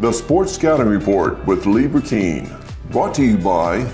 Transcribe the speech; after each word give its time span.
The 0.00 0.12
Sports 0.12 0.52
Scouting 0.52 0.86
Report 0.86 1.44
with 1.44 1.66
Lee 1.66 1.88
Burkeen, 1.88 2.48
brought 2.92 3.12
to 3.14 3.24
you 3.24 3.36
by 3.36 3.84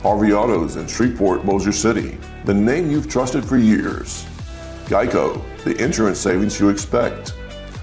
Harvey 0.00 0.32
Autos 0.32 0.76
in 0.76 0.86
Shreveport, 0.86 1.44
Bossier 1.44 1.70
City, 1.70 2.16
the 2.46 2.54
name 2.54 2.90
you've 2.90 3.10
trusted 3.10 3.44
for 3.44 3.58
years. 3.58 4.24
Geico, 4.86 5.38
the 5.64 5.76
insurance 5.84 6.18
savings 6.18 6.58
you 6.58 6.70
expect. 6.70 7.34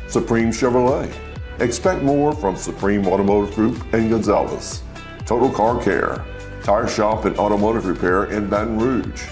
Supreme 0.07 0.47
Chevrolet. 0.47 1.13
Expect 1.59 2.01
more 2.01 2.33
from 2.33 2.55
Supreme 2.55 3.05
Automotive 3.05 3.53
Group 3.53 3.93
and 3.93 4.09
Gonzales. 4.09 4.81
Total 5.27 5.51
Car 5.51 5.79
Care, 5.83 6.25
Tire 6.63 6.87
Shop 6.87 7.25
and 7.25 7.37
Automotive 7.37 7.85
Repair 7.85 8.25
in 8.31 8.49
Baton 8.49 8.79
Rouge. 8.79 9.27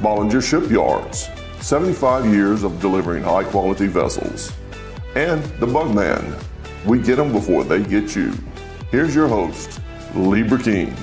Bollinger 0.00 0.42
Shipyards, 0.42 1.28
75 1.60 2.26
years 2.26 2.64
of 2.64 2.80
delivering 2.80 3.22
high 3.22 3.44
quality 3.44 3.86
vessels. 3.86 4.52
And 5.14 5.44
the 5.60 5.66
Bugman, 5.66 6.42
we 6.84 7.00
get 7.00 7.16
them 7.16 7.32
before 7.32 7.64
they 7.64 7.82
get 7.82 8.14
you. 8.14 8.32
Here's 8.90 9.14
your 9.14 9.28
host, 9.28 9.80
Lee 10.14 10.42
Burkeen. 10.42 10.94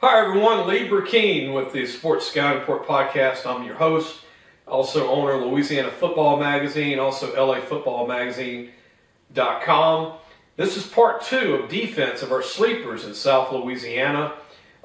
Hi 0.00 0.24
everyone, 0.24 0.68
Lee 0.68 0.88
Burkeen 0.88 1.52
with 1.52 1.72
the 1.72 1.84
Sports 1.86 2.28
Scouting 2.28 2.60
Report 2.60 2.86
podcast. 2.86 3.46
I'm 3.46 3.64
your 3.64 3.74
host, 3.74 4.20
also 4.66 5.08
owner 5.08 5.32
of 5.32 5.42
Louisiana 5.42 5.90
Football 5.90 6.38
Magazine, 6.38 6.98
also 6.98 7.34
LAFootballMagazine.com. 7.34 10.12
This 10.56 10.76
is 10.76 10.86
part 10.86 11.22
two 11.22 11.54
of 11.54 11.68
defense 11.68 12.22
of 12.22 12.32
our 12.32 12.42
sleepers 12.42 13.04
in 13.04 13.14
South 13.14 13.52
Louisiana. 13.52 14.34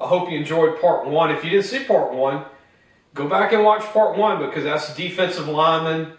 I 0.00 0.06
hope 0.06 0.30
you 0.30 0.38
enjoyed 0.38 0.80
part 0.80 1.06
one. 1.06 1.30
If 1.30 1.44
you 1.44 1.50
didn't 1.50 1.66
see 1.66 1.84
part 1.84 2.12
one, 2.12 2.44
go 3.14 3.28
back 3.28 3.52
and 3.52 3.64
watch 3.64 3.82
part 3.82 4.16
one 4.16 4.44
because 4.44 4.64
that's 4.64 4.92
the 4.92 5.08
defensive 5.08 5.48
linemen 5.48 6.12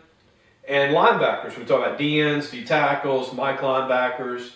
and 0.68 0.94
linebackers. 0.94 1.58
We 1.58 1.66
talk 1.66 1.86
about 1.86 2.00
DNs, 2.00 2.52
D 2.52 2.64
tackles, 2.64 3.34
Mike 3.34 3.60
linebackers, 3.60 4.52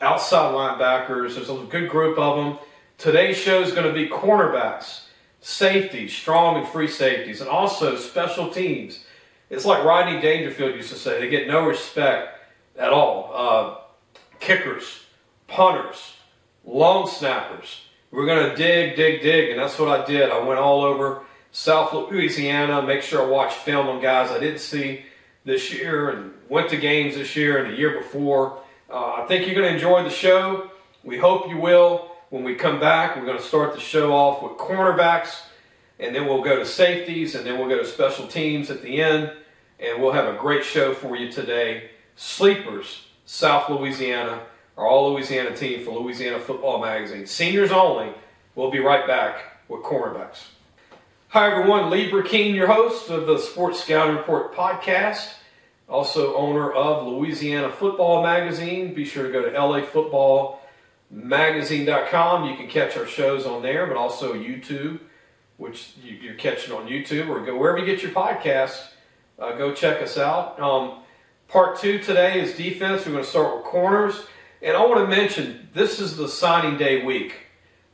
outside 0.00 0.52
linebackers. 0.54 1.34
There's 1.34 1.50
a 1.50 1.64
good 1.68 1.88
group 1.88 2.18
of 2.18 2.36
them. 2.36 2.58
Today's 2.98 3.36
show 3.36 3.62
is 3.62 3.72
going 3.72 3.86
to 3.86 3.92
be 3.92 4.08
cornerbacks, 4.08 5.06
safeties, 5.40 6.14
strong 6.14 6.58
and 6.58 6.68
free 6.68 6.88
safeties, 6.88 7.40
and 7.40 7.48
also 7.48 7.96
special 7.96 8.50
teams. 8.50 9.04
It's 9.50 9.64
like 9.64 9.84
Rodney 9.84 10.20
Dangerfield 10.20 10.74
used 10.74 10.90
to 10.90 10.96
say, 10.96 11.20
they 11.20 11.28
get 11.28 11.46
no 11.46 11.66
respect 11.66 12.38
at 12.76 12.92
all. 12.92 13.30
Uh, 13.34 14.18
kickers, 14.40 15.04
punters, 15.46 16.14
long 16.64 17.06
snappers. 17.06 17.82
We're 18.10 18.26
going 18.26 18.50
to 18.50 18.56
dig, 18.56 18.96
dig, 18.96 19.22
dig, 19.22 19.50
and 19.50 19.58
that's 19.58 19.78
what 19.78 19.88
I 19.88 20.04
did. 20.04 20.30
I 20.30 20.38
went 20.40 20.60
all 20.60 20.82
over 20.82 21.22
South 21.50 21.92
Louisiana, 21.92 22.82
make 22.82 23.02
sure 23.02 23.22
I 23.22 23.26
watched 23.26 23.56
film 23.56 23.88
on 23.88 24.00
guys 24.00 24.30
I 24.30 24.38
didn't 24.38 24.60
see 24.60 25.04
this 25.44 25.72
year 25.72 26.10
and 26.10 26.32
went 26.48 26.70
to 26.70 26.76
games 26.76 27.14
this 27.14 27.34
year 27.36 27.64
and 27.64 27.72
the 27.72 27.78
year 27.78 27.98
before. 27.98 28.62
Uh, 28.90 29.22
I 29.22 29.26
think 29.26 29.46
you're 29.46 29.54
going 29.54 29.68
to 29.68 29.74
enjoy 29.74 30.04
the 30.04 30.10
show. 30.10 30.70
We 31.02 31.18
hope 31.18 31.48
you 31.48 31.58
will. 31.58 32.10
When 32.30 32.44
we 32.44 32.54
come 32.54 32.80
back, 32.80 33.16
we're 33.16 33.26
going 33.26 33.38
to 33.38 33.42
start 33.42 33.74
the 33.74 33.80
show 33.80 34.12
off 34.14 34.42
with 34.42 34.52
cornerbacks, 34.52 35.42
and 35.98 36.14
then 36.14 36.26
we'll 36.26 36.42
go 36.42 36.56
to 36.56 36.64
safeties, 36.64 37.34
and 37.34 37.44
then 37.44 37.58
we'll 37.58 37.68
go 37.68 37.78
to 37.78 37.84
special 37.84 38.26
teams 38.26 38.70
at 38.70 38.82
the 38.82 39.02
end, 39.02 39.32
and 39.78 40.00
we'll 40.00 40.12
have 40.12 40.32
a 40.34 40.38
great 40.38 40.64
show 40.64 40.94
for 40.94 41.16
you 41.16 41.30
today. 41.30 41.90
Sleepers, 42.16 43.06
South 43.26 43.68
Louisiana, 43.68 44.42
our 44.78 44.86
All 44.86 45.12
Louisiana 45.12 45.54
team 45.54 45.84
for 45.84 45.90
Louisiana 45.98 46.38
Football 46.38 46.80
Magazine. 46.80 47.26
Seniors 47.26 47.70
only. 47.70 48.12
We'll 48.54 48.70
be 48.70 48.80
right 48.80 49.06
back 49.06 49.42
with 49.68 49.82
cornerbacks. 49.82 50.44
Hi, 51.32 51.50
everyone. 51.50 51.88
Lee 51.88 52.10
Burkeen, 52.10 52.54
your 52.54 52.66
host 52.66 53.08
of 53.08 53.26
the 53.26 53.38
Sports 53.38 53.82
Scouting 53.82 54.16
Report 54.16 54.54
podcast, 54.54 55.32
also 55.88 56.36
owner 56.36 56.70
of 56.70 57.06
Louisiana 57.06 57.72
Football 57.72 58.22
Magazine. 58.22 58.92
Be 58.92 59.06
sure 59.06 59.22
to 59.22 59.32
go 59.32 59.40
to 59.40 59.50
lafootballmagazine.com. 59.50 62.50
You 62.50 62.54
can 62.54 62.68
catch 62.68 62.98
our 62.98 63.06
shows 63.06 63.46
on 63.46 63.62
there, 63.62 63.86
but 63.86 63.96
also 63.96 64.34
YouTube, 64.34 65.00
which 65.56 65.94
you're 66.04 66.34
catching 66.34 66.74
on 66.74 66.86
YouTube, 66.86 67.30
or 67.30 67.40
go 67.40 67.56
wherever 67.56 67.78
you 67.78 67.86
get 67.86 68.02
your 68.02 68.12
podcasts. 68.12 68.88
Uh, 69.38 69.56
go 69.56 69.72
check 69.72 70.02
us 70.02 70.18
out. 70.18 70.60
Um, 70.60 70.98
part 71.48 71.78
two 71.78 71.98
today 71.98 72.42
is 72.42 72.54
defense. 72.58 73.06
We're 73.06 73.12
going 73.12 73.24
to 73.24 73.30
start 73.30 73.56
with 73.56 73.64
corners. 73.64 74.26
And 74.60 74.76
I 74.76 74.84
want 74.84 75.00
to 75.00 75.06
mention 75.06 75.70
this 75.72 75.98
is 75.98 76.18
the 76.18 76.28
signing 76.28 76.76
day 76.76 77.02
week. 77.02 77.36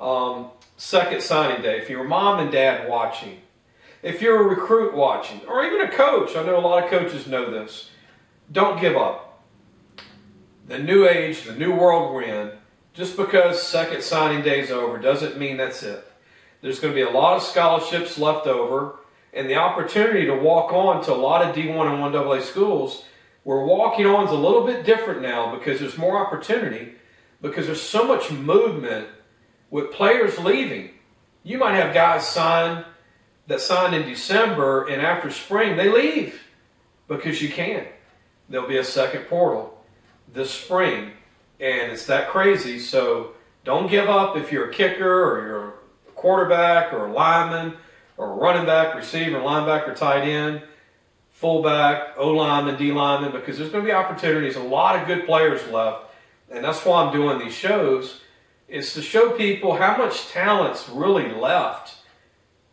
Um, 0.00 0.50
second 0.78 1.20
signing 1.20 1.60
day, 1.60 1.76
if 1.78 1.90
you're 1.90 2.04
mom 2.04 2.38
and 2.38 2.52
dad 2.52 2.88
watching, 2.88 3.40
if 4.02 4.22
you're 4.22 4.40
a 4.40 4.56
recruit 4.56 4.94
watching, 4.94 5.40
or 5.46 5.64
even 5.64 5.80
a 5.80 5.90
coach, 5.90 6.36
I 6.36 6.44
know 6.44 6.56
a 6.56 6.60
lot 6.60 6.84
of 6.84 6.90
coaches 6.90 7.26
know 7.26 7.50
this, 7.50 7.90
don't 8.50 8.80
give 8.80 8.96
up. 8.96 9.42
The 10.68 10.78
new 10.78 11.06
age, 11.06 11.42
the 11.42 11.56
new 11.56 11.74
world 11.74 12.14
we're 12.14 12.22
in, 12.22 12.52
just 12.94 13.16
because 13.16 13.60
second 13.60 14.02
signing 14.02 14.42
day 14.42 14.60
is 14.60 14.70
over 14.70 14.98
doesn't 14.98 15.36
mean 15.36 15.56
that's 15.56 15.82
it. 15.82 16.04
There's 16.60 16.78
going 16.78 16.94
to 16.94 16.96
be 16.96 17.08
a 17.08 17.10
lot 17.10 17.36
of 17.36 17.42
scholarships 17.42 18.16
left 18.16 18.46
over, 18.46 19.00
and 19.34 19.50
the 19.50 19.56
opportunity 19.56 20.26
to 20.26 20.34
walk 20.34 20.72
on 20.72 21.04
to 21.04 21.12
a 21.12 21.14
lot 21.14 21.42
of 21.42 21.56
D1 21.56 21.68
and 21.68 22.14
1AA 22.14 22.42
schools 22.42 23.04
where 23.42 23.64
walking 23.64 24.06
on 24.06 24.26
is 24.26 24.30
a 24.30 24.36
little 24.36 24.64
bit 24.64 24.86
different 24.86 25.22
now 25.22 25.56
because 25.56 25.80
there's 25.80 25.98
more 25.98 26.24
opportunity, 26.24 26.92
because 27.42 27.66
there's 27.66 27.82
so 27.82 28.06
much 28.06 28.30
movement 28.30 29.08
with 29.70 29.92
players 29.92 30.38
leaving. 30.38 30.90
You 31.42 31.58
might 31.58 31.74
have 31.74 31.94
guys 31.94 32.26
sign 32.26 32.84
that 33.46 33.60
signed 33.60 33.94
in 33.94 34.06
December 34.08 34.86
and 34.88 35.00
after 35.00 35.30
spring 35.30 35.76
they 35.76 35.90
leave 35.90 36.40
because 37.06 37.40
you 37.40 37.48
can. 37.48 37.86
There'll 38.48 38.68
be 38.68 38.78
a 38.78 38.84
second 38.84 39.24
portal 39.24 39.74
this 40.32 40.50
spring, 40.50 41.12
and 41.60 41.92
it's 41.92 42.06
that 42.06 42.28
crazy. 42.28 42.78
So 42.78 43.32
don't 43.64 43.90
give 43.90 44.08
up 44.08 44.36
if 44.36 44.52
you're 44.52 44.70
a 44.70 44.72
kicker 44.72 45.24
or 45.24 45.46
you're 45.46 45.68
a 45.68 46.12
quarterback 46.14 46.92
or 46.92 47.06
a 47.06 47.12
lineman 47.12 47.74
or 48.16 48.32
a 48.32 48.34
running 48.34 48.66
back, 48.66 48.94
receiver, 48.94 49.38
linebacker, 49.38 49.94
tight 49.94 50.26
end, 50.28 50.62
fullback, 51.30 52.14
O 52.16 52.32
lineman, 52.32 52.76
D 52.76 52.92
lineman, 52.92 53.32
because 53.32 53.58
there's 53.58 53.70
going 53.70 53.84
to 53.84 53.88
be 53.88 53.94
opportunities. 53.94 54.56
A 54.56 54.62
lot 54.62 54.98
of 54.98 55.06
good 55.06 55.24
players 55.24 55.66
left, 55.68 56.06
and 56.50 56.64
that's 56.64 56.84
why 56.84 57.02
I'm 57.02 57.12
doing 57.12 57.38
these 57.38 57.54
shows 57.54 58.20
is 58.68 58.92
to 58.94 59.02
show 59.02 59.30
people 59.30 59.76
how 59.76 59.96
much 59.96 60.28
talent's 60.28 60.88
really 60.88 61.32
left 61.32 61.96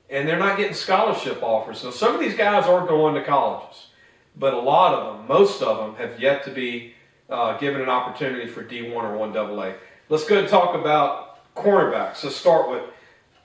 and 0.09 0.27
they're 0.27 0.39
not 0.39 0.57
getting 0.57 0.73
scholarship 0.73 1.41
offers. 1.41 1.79
So 1.79 1.91
some 1.91 2.13
of 2.13 2.19
these 2.19 2.35
guys 2.35 2.65
are 2.65 2.85
going 2.85 3.15
to 3.15 3.23
colleges, 3.23 3.87
but 4.35 4.53
a 4.53 4.59
lot 4.59 4.93
of 4.93 5.17
them, 5.17 5.27
most 5.27 5.61
of 5.61 5.77
them, 5.77 5.95
have 5.95 6.19
yet 6.19 6.43
to 6.45 6.51
be 6.51 6.93
uh, 7.29 7.57
given 7.57 7.81
an 7.81 7.89
opportunity 7.89 8.47
for 8.47 8.63
D1 8.63 8.93
or 8.93 9.17
1AA. 9.17 9.75
Let's 10.09 10.25
go 10.25 10.37
and 10.37 10.47
talk 10.47 10.75
about 10.75 11.53
cornerbacks. 11.55 12.23
Let's 12.23 12.35
start 12.35 12.69
with 12.69 12.83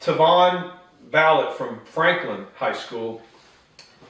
Tavon 0.00 0.72
Ballot 1.10 1.56
from 1.56 1.80
Franklin 1.86 2.46
High 2.56 2.74
School. 2.74 3.22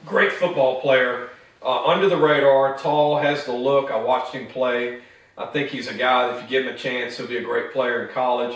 Great 0.05 0.31
football 0.33 0.81
player, 0.81 1.29
uh, 1.63 1.85
under 1.85 2.09
the 2.09 2.17
radar, 2.17 2.77
tall, 2.77 3.19
has 3.19 3.45
the 3.45 3.53
look. 3.53 3.91
I 3.91 4.01
watched 4.01 4.33
him 4.33 4.47
play. 4.47 5.01
I 5.37 5.45
think 5.47 5.69
he's 5.69 5.87
a 5.87 5.93
guy 5.93 6.27
that 6.27 6.37
if 6.37 6.43
you 6.43 6.49
give 6.49 6.65
him 6.67 6.73
a 6.73 6.77
chance, 6.77 7.17
he'll 7.17 7.27
be 7.27 7.37
a 7.37 7.43
great 7.43 7.71
player 7.71 8.05
in 8.05 8.13
college. 8.13 8.55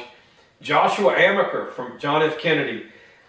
Joshua 0.62 1.14
Amaker 1.14 1.72
from 1.74 2.00
John 2.00 2.22
F. 2.22 2.38
Kennedy. 2.38 2.86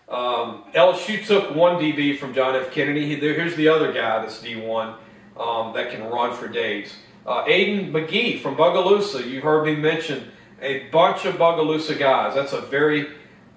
Um, 0.09 0.65
LSU 0.75 1.27
took 1.27 1.55
one 1.55 1.77
DB 1.77 2.19
from 2.19 2.33
John 2.35 2.55
F. 2.55 2.71
Kennedy. 2.71 3.17
Here's 3.17 3.57
the 3.57 3.69
other 3.69 3.93
guy 3.93 4.21
that's 4.21 4.43
D1 4.43 4.97
um, 5.37 5.75
that 5.75 5.91
can 5.91 6.05
run 6.05 6.35
for 6.35 6.49
days. 6.49 6.95
Uh, 7.27 7.45
Aiden 7.45 7.91
McGee 7.91 8.41
from 8.41 8.57
Bogalusa. 8.57 9.29
You 9.29 9.41
heard 9.41 9.65
me 9.65 9.75
mention 9.75 10.31
a 10.63 10.89
bunch 10.91 11.25
of 11.25 11.35
Bogalusa 11.35 11.99
guys. 11.99 12.35
That's 12.35 12.53
a 12.53 12.61
very 12.61 13.09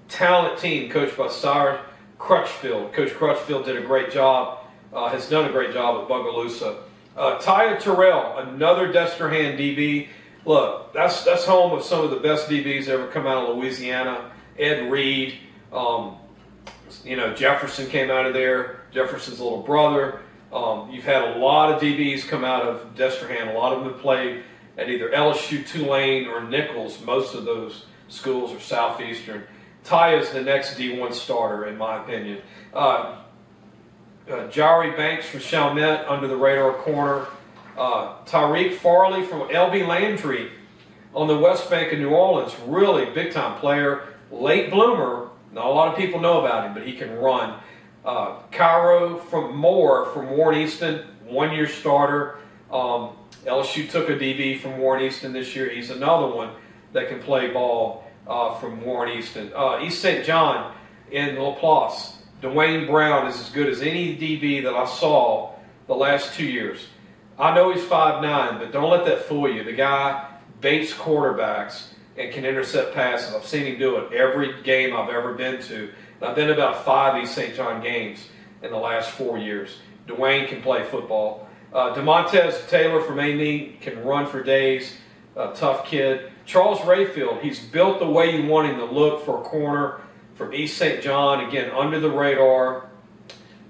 talented 0.08 0.60
team 0.60 0.90
coached 0.90 1.16
by 1.16 1.28
Cyrus 1.28 1.80
Crutchfield. 2.18 2.94
Coach 2.94 3.14
Crutchfield 3.14 3.66
did 3.66 3.78
a 3.78 3.82
great 3.82 4.12
job, 4.12 4.66
uh, 4.92 5.08
has 5.10 5.30
done 5.30 5.46
a 5.46 5.52
great 5.52 5.72
job 5.72 6.02
at 6.02 6.10
Bogalusa. 6.10 6.78
Uh, 7.20 7.38
Taya 7.38 7.78
Terrell, 7.78 8.38
another 8.38 8.94
Destrehan 8.94 9.60
DB. 9.60 10.08
Look, 10.46 10.94
that's 10.94 11.26
that's 11.26 11.44
home 11.44 11.74
of 11.74 11.84
some 11.84 12.06
of 12.06 12.12
the 12.12 12.16
best 12.22 12.48
DBs 12.48 12.88
ever 12.88 13.08
come 13.08 13.28
out 13.28 13.50
of 13.50 13.58
Louisiana. 13.58 14.32
Ed 14.58 14.90
Reed, 14.90 15.38
um, 15.74 16.16
you 17.04 17.18
know 17.18 17.34
Jefferson 17.36 17.88
came 17.88 18.10
out 18.10 18.26
of 18.26 18.34
there. 18.34 18.84
Jefferson's 18.94 19.42
little 19.42 19.62
brother. 19.62 20.22
Um, 20.54 20.92
you've 20.92 21.04
had 21.04 21.36
a 21.36 21.40
lot 21.40 21.74
of 21.74 21.82
DBs 21.82 22.26
come 22.26 22.46
out 22.46 22.64
of 22.64 22.96
Destrehan. 22.96 23.54
A 23.54 23.58
lot 23.58 23.74
of 23.74 23.84
them 23.84 23.92
have 23.92 24.02
played 24.02 24.44
at 24.78 24.90
either 24.90 25.10
LSU, 25.10 25.68
Tulane, 25.68 26.26
or 26.26 26.42
Nicholls. 26.42 27.02
Most 27.02 27.36
of 27.36 27.44
those 27.44 27.84
schools 28.08 28.54
are 28.54 28.62
Southeastern. 28.62 29.44
Ty 29.84 30.16
is 30.16 30.30
the 30.30 30.42
next 30.42 30.78
D1 30.78 31.14
starter, 31.14 31.66
in 31.66 31.78
my 31.78 32.02
opinion. 32.02 32.42
Uh, 32.74 33.18
uh, 34.30 34.48
Jari 34.48 34.96
Banks 34.96 35.28
from 35.28 35.40
Chalmette 35.40 36.08
under 36.08 36.28
the 36.28 36.36
radar 36.36 36.74
corner. 36.74 37.28
Uh, 37.78 38.24
Tariq 38.26 38.76
Farley 38.76 39.26
from 39.26 39.48
LB 39.50 39.88
Landry 39.88 40.52
on 41.14 41.28
the 41.28 41.38
West 41.38 41.70
Bank 41.70 41.94
of 41.94 42.00
New 42.00 42.10
Orleans. 42.10 42.56
Really 42.66 43.06
big 43.12 43.32
time 43.32 43.60
player. 43.60 44.10
Late 44.32 44.70
bloomer. 44.70 45.30
Not 45.52 45.66
a 45.66 45.70
lot 45.70 45.88
of 45.92 45.98
people 45.98 46.20
know 46.20 46.46
about 46.46 46.66
him, 46.66 46.74
but 46.74 46.86
he 46.86 46.94
can 46.94 47.16
run. 47.16 47.60
Uh, 48.06 48.40
Cairo 48.52 49.18
from 49.18 49.56
Moore 49.56 50.06
from 50.08 50.30
Warren 50.30 50.60
Easton, 50.60 51.06
one 51.26 51.54
year 51.54 51.68
starter. 51.68 52.38
Um, 52.72 53.12
LSU 53.46 53.90
took 53.90 54.10
a 54.10 54.14
DB 54.14 54.60
from 54.60 54.78
Warren 54.78 55.04
Easton 55.04 55.34
this 55.34 55.56
year. 55.56 55.70
He's 55.70 55.90
another 55.90 56.28
one 56.28 56.52
that 56.94 57.10
can 57.10 57.20
play 57.22 57.50
ball 57.52 58.04
uh, 58.28 58.56
from 58.56 58.82
Warren 58.84 59.18
Easton. 59.18 59.52
Uh, 59.56 59.80
East 59.82 60.02
St. 60.02 60.24
John 60.26 60.76
in 61.12 61.40
Laplace. 61.40 62.19
Dwayne 62.42 62.88
Brown 62.88 63.28
is 63.28 63.40
as 63.40 63.50
good 63.50 63.68
as 63.68 63.82
any 63.82 64.16
DB 64.16 64.64
that 64.64 64.74
I 64.74 64.86
saw 64.86 65.54
the 65.88 65.96
last 65.96 66.34
two 66.36 66.46
years. 66.46 66.88
I 67.38 67.54
know 67.54 67.74
he's 67.74 67.84
5'9", 67.84 68.60
but 68.60 68.72
don't 68.72 68.90
let 68.90 69.06
that 69.06 69.24
fool 69.24 69.52
you. 69.52 69.64
The 69.64 69.74
guy 69.74 70.26
baits 70.62 70.94
quarterbacks 70.94 71.88
and 72.18 72.32
can 72.32 72.46
intercept 72.46 72.94
passes. 72.94 73.34
I've 73.34 73.46
seen 73.46 73.66
him 73.66 73.80
do 73.80 73.98
it 73.98 74.14
every 74.14 74.62
game 74.64 74.96
I've 74.96 75.10
ever 75.10 75.34
been 75.34 75.62
to. 75.64 75.90
And 76.20 76.30
I've 76.30 76.36
been 76.36 76.48
to 76.48 76.54
about 76.54 76.86
five 76.86 77.22
East 77.22 77.36
St. 77.36 77.56
John 77.56 77.82
games 77.82 78.28
in 78.62 78.72
the 78.72 78.78
last 78.78 79.12
four 79.12 79.38
years. 79.38 79.78
Dwayne 80.08 80.48
can 80.48 80.62
play 80.62 80.84
football. 80.84 81.48
Uh, 81.74 81.94
Demontez 81.94 82.68
Taylor 82.68 83.02
from 83.02 83.20
Amite 83.20 83.80
can 83.82 84.04
run 84.04 84.26
for 84.26 84.44
days. 84.44 84.98
A 85.36 85.54
tough 85.54 85.86
kid. 85.86 86.32
Charles 86.46 86.80
Rayfield, 86.80 87.42
he's 87.42 87.60
built 87.60 88.00
the 88.00 88.10
way 88.10 88.36
you 88.36 88.48
want 88.50 88.68
him 88.68 88.78
to 88.78 88.86
look 88.86 89.24
for 89.24 89.40
a 89.40 89.44
corner 89.44 90.02
from 90.40 90.54
East 90.54 90.78
St. 90.78 91.04
John. 91.04 91.46
Again, 91.46 91.70
under 91.72 92.00
the 92.00 92.10
radar 92.10 92.88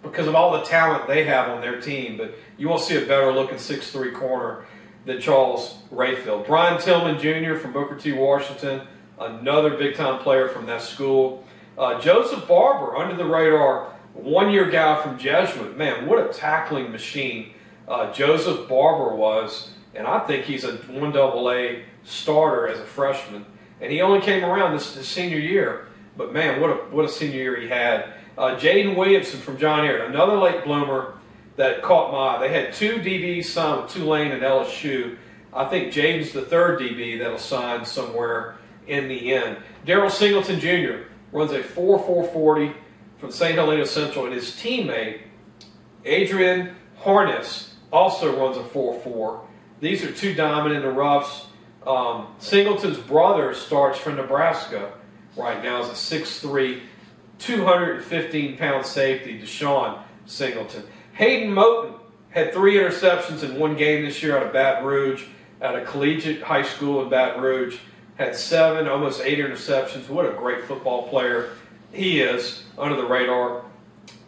because 0.03 0.27
of 0.27 0.35
all 0.35 0.51
the 0.51 0.61
talent 0.61 1.07
they 1.07 1.25
have 1.25 1.49
on 1.49 1.61
their 1.61 1.81
team. 1.81 2.15
But 2.15 2.35
you 2.59 2.69
won't 2.69 2.81
see 2.81 2.95
a 2.95 3.05
better 3.05 3.33
looking 3.33 3.57
six-three 3.57 4.11
corner 4.11 4.65
than 5.03 5.19
Charles 5.19 5.79
Rayfield. 5.91 6.45
Brian 6.45 6.79
Tillman 6.79 7.17
Jr. 7.19 7.55
from 7.55 7.73
Booker 7.73 7.95
T. 7.95 8.11
Washington, 8.11 8.81
another 9.19 9.71
big 9.71 9.95
time 9.95 10.21
player 10.21 10.47
from 10.47 10.67
that 10.67 10.83
school. 10.83 11.43
Uh, 11.75 11.99
Joseph 11.99 12.47
Barber, 12.47 12.95
under 12.95 13.15
the 13.15 13.25
radar, 13.25 13.91
one 14.13 14.51
year 14.51 14.69
guy 14.69 15.01
from 15.01 15.17
Jesuit. 15.17 15.75
Man, 15.75 16.05
what 16.05 16.19
a 16.23 16.31
tackling 16.31 16.91
machine 16.91 17.53
uh, 17.87 18.13
Joseph 18.13 18.69
Barber 18.69 19.15
was. 19.15 19.71
And 19.95 20.05
I 20.05 20.19
think 20.19 20.45
he's 20.45 20.63
a 20.63 20.73
1AA 20.73 21.81
starter 22.03 22.67
as 22.67 22.79
a 22.79 22.85
freshman. 22.85 23.43
And 23.81 23.91
he 23.91 24.01
only 24.01 24.21
came 24.21 24.45
around 24.45 24.73
this, 24.73 24.93
this 24.93 25.07
senior 25.07 25.39
year. 25.39 25.87
But 26.19 26.33
man, 26.33 26.59
what 26.59 26.69
a, 26.69 26.73
what 26.91 27.05
a 27.05 27.09
senior 27.09 27.39
year 27.39 27.61
he 27.61 27.69
had. 27.69 28.13
Uh, 28.37 28.57
Jaden 28.57 28.97
Williamson 28.97 29.39
from 29.39 29.57
John 29.57 29.85
Ehret, 29.85 30.09
another 30.09 30.35
late 30.35 30.65
bloomer 30.65 31.13
that 31.55 31.81
caught 31.81 32.11
my 32.11 32.35
eye. 32.35 32.39
They 32.45 32.53
had 32.53 32.73
two 32.73 32.95
DBs 32.95 33.45
signed 33.45 33.83
with 33.83 33.93
Tulane 33.93 34.33
and 34.33 34.41
LSU. 34.41 35.17
I 35.53 35.63
think 35.63 35.93
Jaden's 35.93 36.33
the 36.33 36.41
third 36.41 36.81
DB 36.81 37.17
that'll 37.19 37.37
sign 37.37 37.85
somewhere 37.85 38.57
in 38.85 39.07
the 39.07 39.33
end. 39.33 39.59
Daryl 39.87 40.11
Singleton 40.11 40.59
Jr. 40.59 41.07
runs 41.31 41.53
a 41.53 41.61
4.440 41.61 42.75
from 43.17 43.31
St. 43.31 43.55
Helena 43.55 43.85
Central, 43.85 44.25
and 44.25 44.33
his 44.33 44.51
teammate, 44.51 45.21
Adrian 46.03 46.75
Harness, 46.97 47.75
also 47.93 48.37
runs 48.37 48.57
a 48.57 48.63
4-4. 48.63 49.39
These 49.79 50.03
are 50.03 50.11
two 50.11 50.33
diamond 50.33 50.75
in 50.75 50.81
the 50.81 50.91
roughs. 50.91 51.45
Um, 51.87 52.35
Singleton's 52.39 52.97
brother 52.97 53.53
starts 53.53 53.97
for 53.97 54.11
Nebraska 54.11 54.91
right 55.39 55.63
now 55.63 55.81
is 55.81 55.89
a 55.89 56.19
6'3, 56.21 56.81
215 57.39 58.57
pound 58.57 58.85
safety, 58.85 59.39
Deshaun 59.39 60.01
Singleton. 60.25 60.83
Hayden 61.13 61.53
Moten 61.53 61.99
had 62.29 62.53
three 62.53 62.75
interceptions 62.75 63.43
in 63.43 63.59
one 63.59 63.75
game 63.75 64.05
this 64.05 64.21
year 64.21 64.37
out 64.37 64.45
of 64.45 64.53
Baton 64.53 64.85
Rouge, 64.85 65.23
at 65.61 65.75
a 65.75 65.83
collegiate 65.83 66.41
high 66.41 66.61
school 66.61 67.01
in 67.03 67.09
Baton 67.09 67.41
Rouge. 67.41 67.77
Had 68.15 68.35
seven, 68.35 68.87
almost 68.87 69.21
eight 69.21 69.39
interceptions. 69.39 70.09
What 70.09 70.25
a 70.25 70.33
great 70.33 70.65
football 70.65 71.07
player 71.07 71.51
he 71.93 72.19
is 72.21 72.63
under 72.77 72.95
the 72.95 73.07
radar. 73.07 73.63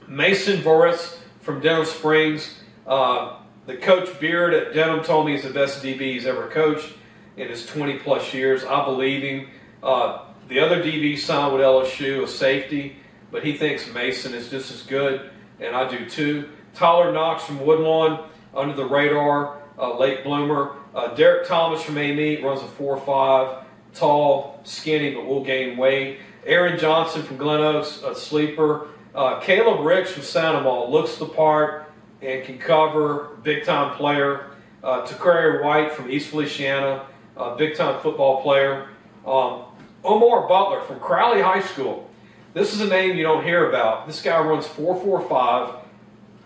Mason 0.07 0.61
Voris 0.61 1.17
from 1.41 1.59
Denham 1.59 1.85
Springs. 1.85 2.55
Uh, 2.87 3.37
the 3.65 3.75
coach 3.77 4.17
Beard 4.19 4.53
at 4.53 4.73
Denham 4.73 5.03
told 5.03 5.25
me 5.25 5.33
he's 5.33 5.43
the 5.43 5.49
best 5.49 5.83
DB 5.83 5.99
he's 5.99 6.25
ever 6.25 6.47
coached 6.47 6.93
in 7.37 7.49
his 7.49 7.65
20 7.65 7.99
plus 7.99 8.33
years. 8.33 8.63
I 8.63 8.83
believe 8.85 9.23
him. 9.23 9.49
Uh, 9.83 10.25
the 10.47 10.59
other 10.59 10.83
DB 10.83 11.17
signed 11.17 11.53
with 11.53 11.61
LSU, 11.61 12.23
a 12.23 12.27
safety, 12.27 12.97
but 13.31 13.43
he 13.43 13.57
thinks 13.57 13.91
Mason 13.93 14.33
is 14.33 14.49
just 14.49 14.71
as 14.71 14.83
good, 14.83 15.31
and 15.59 15.75
I 15.75 15.89
do 15.89 16.09
too. 16.09 16.49
Tyler 16.73 17.11
Knox 17.11 17.43
from 17.43 17.65
Woodlawn, 17.65 18.29
under 18.53 18.73
the 18.73 18.85
radar, 18.85 19.61
uh, 19.77 19.97
late 19.97 20.23
bloomer. 20.23 20.75
Uh, 20.93 21.13
Derek 21.15 21.47
Thomas 21.47 21.81
from 21.81 21.97
AME 21.97 22.43
runs 22.43 22.61
a 22.61 22.65
4-5, 22.65 23.63
tall, 23.93 24.59
skinny, 24.63 25.13
but 25.13 25.25
will 25.25 25.43
gain 25.43 25.77
weight. 25.77 26.19
Aaron 26.45 26.77
Johnson 26.79 27.23
from 27.23 27.37
Glen 27.37 27.61
Oaks, 27.61 28.01
a 28.03 28.15
sleeper. 28.15 28.87
Uh, 29.13 29.39
Caleb 29.39 29.85
Ricks 29.85 30.11
from 30.11 30.23
Sandoval 30.23 30.91
looks 30.91 31.17
the 31.17 31.25
part 31.25 31.91
and 32.21 32.43
can 32.43 32.57
cover, 32.57 33.37
big 33.43 33.63
time 33.63 33.95
player. 33.95 34.51
Uh, 34.83 35.05
Takari 35.05 35.63
White 35.63 35.91
from 35.91 36.09
East 36.09 36.29
Feliciana, 36.29 37.05
a 37.37 37.55
big 37.55 37.75
time 37.75 37.99
football 38.01 38.41
player. 38.41 38.89
Um, 39.25 39.65
Omar 40.03 40.47
Butler 40.47 40.81
from 40.81 40.99
Crowley 40.99 41.41
High 41.41 41.61
School. 41.61 42.09
This 42.53 42.73
is 42.73 42.81
a 42.81 42.87
name 42.87 43.15
you 43.15 43.23
don't 43.23 43.43
hear 43.43 43.69
about. 43.69 44.07
This 44.07 44.21
guy 44.21 44.39
runs 44.43 44.65
445, 44.67 45.75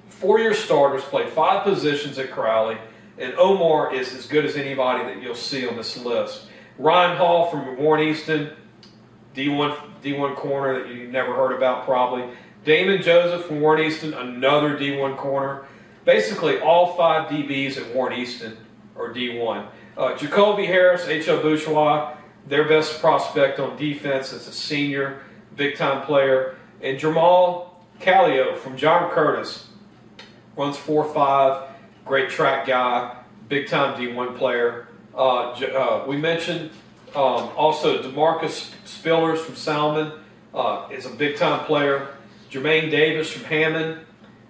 four 0.10 0.40
year 0.40 0.54
starters, 0.54 1.04
played 1.04 1.30
five 1.30 1.64
positions 1.64 2.20
at 2.20 2.32
Crowley, 2.32 2.78
and 3.18 3.34
Omar 3.36 3.94
is 3.94 4.14
as 4.14 4.28
good 4.28 4.46
as 4.46 4.56
anybody 4.56 5.04
that 5.06 5.22
you'll 5.22 5.36
see 5.36 5.68
on 5.68 5.78
this 5.78 5.98
list. 5.98 6.48
Ryan 6.78 7.18
Hall 7.18 7.50
from 7.50 7.78
Warren 7.78 8.08
Easton, 8.08 8.52
D1, 9.34 9.78
D1 10.04 10.36
corner 10.36 10.80
that 10.84 10.94
you've 10.94 11.10
never 11.10 11.34
heard 11.34 11.54
about 11.56 11.86
probably. 11.86 12.26
Damon 12.66 13.02
Joseph 13.02 13.46
from 13.46 13.62
Warren 13.62 13.86
Easton, 13.86 14.14
another 14.14 14.78
D1 14.78 15.16
corner. 15.18 15.66
Basically, 16.04 16.60
all 16.60 16.96
five 16.96 17.30
DBs 17.30 17.78
at 17.78 17.96
Warren 17.96 18.20
Easton 18.20 18.58
are 18.98 19.14
D1. 19.14 19.68
Uh, 19.98 20.16
Jacoby 20.18 20.66
Harris, 20.66 21.08
H.L. 21.08 21.42
Bourgeois, 21.42 22.15
their 22.48 22.68
best 22.68 23.00
prospect 23.00 23.60
on 23.60 23.78
defense 23.78 24.34
as 24.34 24.48
a 24.48 24.54
senior, 24.54 25.22
big 25.56 25.76
time 25.76 26.06
player. 26.06 26.56
And 26.82 27.00
Jamal 27.00 27.84
Callio 28.00 28.56
from 28.56 28.78
John 28.78 29.12
Curtis 29.12 29.68
runs 30.56 30.78
4 30.78 31.14
5, 31.14 31.70
great 32.06 32.30
track 32.30 32.68
guy, 32.68 33.16
big 33.50 33.68
time 33.68 34.00
D1 34.00 34.38
player. 34.38 34.88
Uh, 35.14 35.52
uh, 35.52 36.06
we 36.08 36.18
mentioned 36.18 36.72
um, 37.16 37.50
also 37.56 38.02
Demarcus 38.02 38.72
Spillers 38.86 39.38
from 39.38 39.56
Salmen 39.56 40.12
uh, 40.54 40.88
is 40.92 41.06
a 41.06 41.10
big 41.10 41.38
time 41.38 41.66
player. 41.66 42.10
Jermaine 42.52 42.92
Davis 42.92 43.32
from 43.32 43.44
Hammond, 43.46 44.00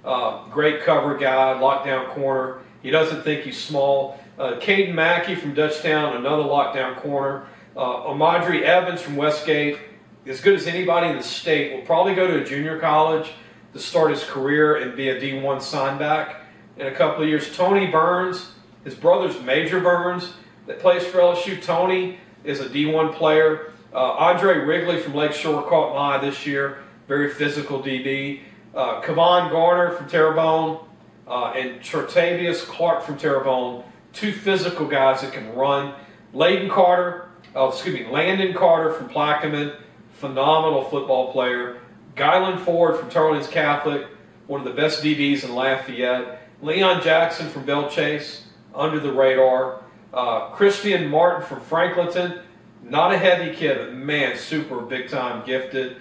uh, 0.04 0.48
great 0.50 0.84
cover 0.84 1.18
guy, 1.18 1.54
lockdown 1.60 2.10
corner. 2.14 2.60
He 2.82 2.92
doesn't 2.92 3.24
think 3.24 3.44
he's 3.44 3.62
small. 3.62 4.20
Uh, 4.38 4.60
Caden 4.60 4.94
Mackey 4.94 5.36
from 5.36 5.56
Dutchtown, 5.56 6.18
another 6.18 6.44
lockdown 6.44 6.98
corner. 6.98 7.48
Uh, 7.76 8.12
Evans 8.12 9.02
from 9.02 9.16
Westgate, 9.16 9.78
as 10.26 10.42
good 10.42 10.56
as 10.56 10.68
anybody 10.68 11.10
in 11.10 11.18
the 11.18 11.24
state, 11.24 11.76
will 11.76 11.86
probably 11.86 12.16
go 12.16 12.28
to 12.28 12.42
a 12.42 12.44
junior 12.44 12.80
college 12.80 13.32
to 13.74 13.80
start 13.80 14.12
his 14.12 14.24
career 14.24 14.78
and 14.78 14.96
be 14.96 15.10
a 15.10 15.20
D1 15.20 15.62
sign 15.62 15.98
back 15.98 16.42
in 16.78 16.88
a 16.88 16.92
couple 16.92 17.24
of 17.24 17.30
years. 17.30 17.56
Tony 17.56 17.88
Burns, 17.88 18.52
his 18.84 18.96
brother's 18.96 19.42
Major 19.42 19.80
Burns, 19.80 20.34
that 20.68 20.80
plays 20.80 21.06
for 21.06 21.20
LSU. 21.20 21.62
Tony 21.62 22.20
is 22.44 22.62
a 22.62 22.70
D1 22.70 23.14
player. 23.16 23.74
Uh, 23.94 24.12
Andre 24.14 24.60
Wrigley 24.60 25.00
from 25.00 25.14
Lakeshore 25.14 25.64
caught 25.64 25.94
my 25.94 26.16
eye 26.16 26.18
this 26.18 26.46
year 26.46 26.80
very 27.08 27.30
physical 27.30 27.82
DB. 27.82 28.42
Uh, 28.74 29.02
Kavon 29.02 29.50
Garner 29.52 29.92
from 29.92 30.08
Terrebonne 30.10 30.80
uh, 31.28 31.54
and 31.56 31.82
Chartavius 31.82 32.66
Clark 32.66 33.04
from 33.04 33.18
Terrebonne, 33.18 33.84
two 34.14 34.32
physical 34.32 34.88
guys 34.88 35.22
that 35.22 35.34
can 35.34 35.54
run. 35.56 35.94
Layden 36.34 36.70
Carter, 36.70 37.25
oh, 37.56 37.70
excuse 37.70 37.96
me, 37.96 38.06
Landon 38.08 38.54
Carter 38.54 38.94
from 38.94 39.10
Plaquemine, 39.10 39.76
phenomenal 40.14 40.84
football 40.84 41.32
player. 41.32 41.82
Guyland 42.16 42.62
Ford 42.62 43.00
from 43.00 43.10
Teurlings 43.10 43.50
Catholic, 43.50 44.08
one 44.48 44.60
of 44.60 44.66
the 44.66 44.74
best 44.74 45.04
DBs 45.04 45.44
in 45.44 45.56
Lafayette. 45.56 46.42
Leon 46.62 47.02
Jackson 47.02 47.50
from 47.50 47.66
Belle 47.66 47.90
Chasse, 47.90 48.46
under 48.74 49.00
the 49.00 49.12
radar. 49.12 49.82
Uh, 50.14 50.50
Christian 50.52 51.10
Martin 51.10 51.46
from 51.46 51.62
Franklinton, 51.62 52.42
not 52.84 53.14
a 53.14 53.18
heavy 53.18 53.54
kid, 53.54 53.78
but 53.78 53.94
man, 53.94 54.38
super 54.38 54.82
big 54.82 55.10
time 55.10 55.46
gifted. 55.46 55.98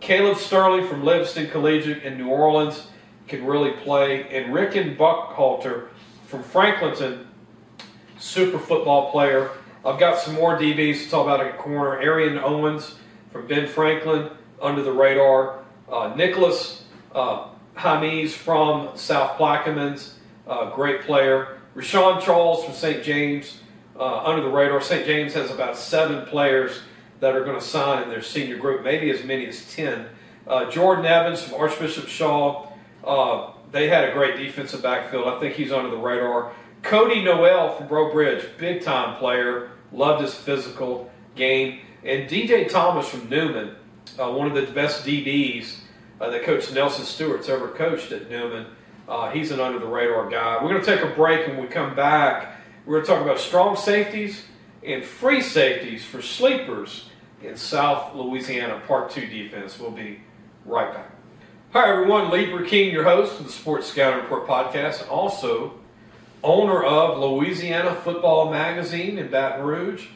Caleb 0.00 0.38
Sterling 0.38 0.86
from 0.86 1.04
Livingston 1.04 1.50
Collegiate 1.50 2.02
in 2.04 2.16
New 2.16 2.28
Orleans 2.28 2.86
can 3.26 3.44
really 3.44 3.72
play. 3.72 4.28
And 4.30 4.54
Ricken 4.54 4.96
Buckhalter 4.96 5.88
from 6.26 6.42
Franklinton, 6.42 7.26
super 8.18 8.58
football 8.58 9.10
player. 9.10 9.50
I've 9.88 9.98
got 9.98 10.18
some 10.18 10.34
more 10.34 10.58
DBs 10.58 11.04
to 11.04 11.10
talk 11.10 11.24
about 11.24 11.40
at 11.40 11.56
corner. 11.56 11.98
Arian 11.98 12.38
Owens 12.38 12.96
from 13.32 13.46
Ben 13.46 13.66
Franklin, 13.66 14.28
under 14.60 14.82
the 14.82 14.92
radar. 14.92 15.60
Uh, 15.90 16.12
Nicholas 16.14 16.84
uh, 17.14 17.48
Hamis 17.74 18.34
from 18.34 18.94
South 18.98 19.38
Plaquemines, 19.38 20.12
uh, 20.46 20.68
great 20.74 21.02
player. 21.02 21.58
Rashawn 21.74 22.20
Charles 22.20 22.66
from 22.66 22.74
St. 22.74 23.02
James, 23.02 23.60
uh, 23.98 24.24
under 24.24 24.42
the 24.42 24.50
radar. 24.50 24.82
St. 24.82 25.06
James 25.06 25.32
has 25.32 25.50
about 25.50 25.74
seven 25.74 26.26
players 26.26 26.82
that 27.20 27.34
are 27.34 27.44
going 27.44 27.58
to 27.58 27.64
sign 27.64 28.02
in 28.02 28.10
their 28.10 28.20
senior 28.20 28.58
group, 28.58 28.84
maybe 28.84 29.10
as 29.10 29.24
many 29.24 29.46
as 29.46 29.74
10. 29.74 30.06
Uh, 30.46 30.70
Jordan 30.70 31.06
Evans 31.06 31.42
from 31.42 31.58
Archbishop 31.58 32.08
Shaw, 32.08 32.70
uh, 33.04 33.52
they 33.72 33.88
had 33.88 34.04
a 34.04 34.12
great 34.12 34.36
defensive 34.36 34.82
backfield. 34.82 35.28
I 35.28 35.40
think 35.40 35.54
he's 35.54 35.72
under 35.72 35.88
the 35.88 35.96
radar. 35.96 36.52
Cody 36.82 37.22
Noel 37.22 37.74
from 37.74 37.88
Breaux 37.88 38.12
Bridge, 38.12 38.44
big 38.58 38.82
time 38.82 39.16
player, 39.16 39.70
loved 39.92 40.22
his 40.22 40.34
physical 40.34 41.10
game. 41.34 41.80
And 42.04 42.28
DJ 42.28 42.68
Thomas 42.68 43.08
from 43.08 43.28
Newman, 43.28 43.74
uh, 44.18 44.30
one 44.30 44.46
of 44.46 44.54
the 44.54 44.72
best 44.72 45.04
DBs 45.04 45.80
uh, 46.20 46.30
that 46.30 46.44
Coach 46.44 46.72
Nelson 46.72 47.04
Stewart's 47.04 47.48
ever 47.48 47.68
coached 47.68 48.12
at 48.12 48.30
Newman. 48.30 48.66
Uh, 49.08 49.30
he's 49.30 49.50
an 49.50 49.60
under 49.60 49.78
the 49.78 49.86
radar 49.86 50.28
guy. 50.28 50.62
We're 50.62 50.70
going 50.70 50.84
to 50.84 50.86
take 50.86 51.00
a 51.00 51.14
break 51.14 51.48
and 51.48 51.56
when 51.56 51.66
we 51.66 51.72
come 51.72 51.94
back. 51.94 52.56
We're 52.84 52.96
going 52.96 53.06
to 53.06 53.12
talk 53.12 53.22
about 53.22 53.38
strong 53.38 53.76
safeties 53.76 54.44
and 54.82 55.04
free 55.04 55.40
safeties 55.40 56.04
for 56.04 56.22
sleepers 56.22 57.08
in 57.42 57.56
South 57.56 58.14
Louisiana 58.14 58.80
Part 58.86 59.10
2 59.10 59.26
defense. 59.26 59.78
We'll 59.78 59.90
be 59.90 60.20
right 60.64 60.92
back. 60.92 61.10
Hi, 61.72 61.90
everyone. 61.90 62.30
Lee 62.30 62.46
Burkeen, 62.46 62.92
your 62.92 63.04
host 63.04 63.38
of 63.38 63.46
the 63.46 63.52
Sports 63.52 63.88
Scouting 63.88 64.22
Report 64.22 64.46
podcast, 64.46 65.08
also 65.10 65.74
owner 66.42 66.82
of 66.82 67.18
Louisiana 67.18 67.94
Football 67.94 68.50
Magazine 68.50 69.18
in 69.18 69.30
Baton 69.30 69.64
Rouge. 69.64 70.06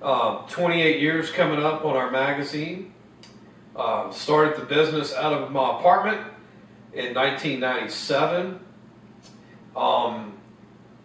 Uh, 0.00 0.46
28 0.48 1.00
years 1.00 1.30
coming 1.30 1.62
up 1.62 1.84
on 1.84 1.96
our 1.96 2.10
magazine. 2.10 2.92
Uh, 3.74 4.10
started 4.10 4.56
the 4.56 4.64
business 4.64 5.14
out 5.14 5.32
of 5.32 5.50
my 5.52 5.78
apartment 5.78 6.20
in 6.92 7.14
1997. 7.14 8.60
Um, 9.76 10.32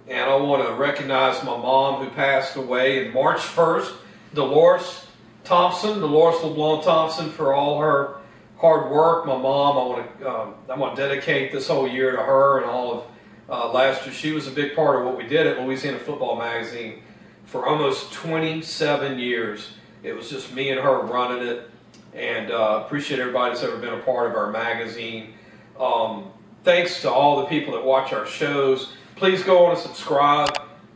and 0.08 0.30
I 0.30 0.36
want 0.36 0.66
to 0.66 0.74
recognize 0.76 1.44
my 1.44 1.58
mom 1.58 2.04
who 2.04 2.10
passed 2.12 2.56
away 2.56 3.06
in 3.06 3.14
March 3.14 3.40
1st, 3.40 3.94
Dolores 4.34 5.06
Thompson, 5.44 6.00
Dolores 6.00 6.42
LeBlanc 6.44 6.84
Thompson, 6.84 7.30
for 7.30 7.54
all 7.54 7.80
her 7.80 8.18
hard 8.58 8.92
work. 8.92 9.26
My 9.26 9.38
mom, 9.38 9.78
I 9.78 9.86
want 9.86 10.20
to, 10.20 10.30
um, 10.30 10.56
I 10.70 10.76
want 10.78 10.96
to 10.96 11.02
dedicate 11.02 11.52
this 11.52 11.68
whole 11.68 11.88
year 11.88 12.12
to 12.12 12.22
her 12.22 12.60
and 12.60 12.70
all 12.70 12.94
of 12.94 13.04
uh, 13.52 13.72
last 13.72 14.06
year. 14.06 14.16
She 14.16 14.32
was 14.32 14.48
a 14.48 14.52
big 14.52 14.76
part 14.76 15.00
of 15.00 15.06
what 15.06 15.18
we 15.18 15.28
did 15.28 15.46
at 15.46 15.60
Louisiana 15.60 16.00
Football 16.00 16.38
Magazine 16.38 17.04
for 17.44 17.68
almost 17.68 18.14
27 18.14 19.20
years. 19.20 19.74
It 20.04 20.14
was 20.14 20.30
just 20.30 20.54
me 20.54 20.70
and 20.70 20.80
her 20.80 21.02
running 21.02 21.46
it, 21.46 21.70
and 22.14 22.50
uh, 22.50 22.84
appreciate 22.86 23.20
everybody 23.20 23.54
that's 23.54 23.64
ever 23.64 23.78
been 23.78 23.94
a 23.94 24.00
part 24.00 24.32
of 24.32 24.38
our 24.38 24.50
magazine. 24.52 25.34
Um, 25.80 26.32
thanks 26.64 27.02
to 27.02 27.12
all 27.12 27.42
the 27.42 27.48
people 27.48 27.74
that 27.74 27.84
watch 27.84 28.14
our 28.14 28.26
shows. 28.26 28.94
Please 29.16 29.44
go 29.44 29.66
on 29.66 29.72
and 29.72 29.80
subscribe 29.80 30.50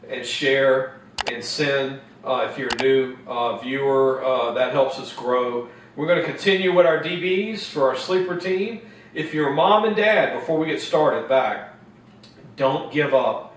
and 0.09 0.25
share 0.25 1.01
and 1.31 1.43
send 1.43 1.99
uh, 2.23 2.47
if 2.49 2.57
you're 2.57 2.69
a 2.69 2.81
new 2.81 3.17
uh, 3.27 3.57
viewer. 3.57 4.23
Uh, 4.23 4.53
that 4.53 4.71
helps 4.71 4.97
us 4.97 5.13
grow. 5.13 5.67
We're 5.95 6.07
going 6.07 6.19
to 6.19 6.25
continue 6.25 6.73
with 6.73 6.85
our 6.85 7.01
DBs 7.03 7.65
for 7.65 7.89
our 7.89 7.95
sleeper 7.95 8.37
team. 8.37 8.81
If 9.13 9.33
you're 9.33 9.49
a 9.49 9.55
mom 9.55 9.85
and 9.85 9.95
dad, 9.95 10.37
before 10.39 10.57
we 10.57 10.65
get 10.67 10.81
started 10.81 11.29
back, 11.29 11.74
don't 12.55 12.91
give 12.91 13.13
up 13.13 13.55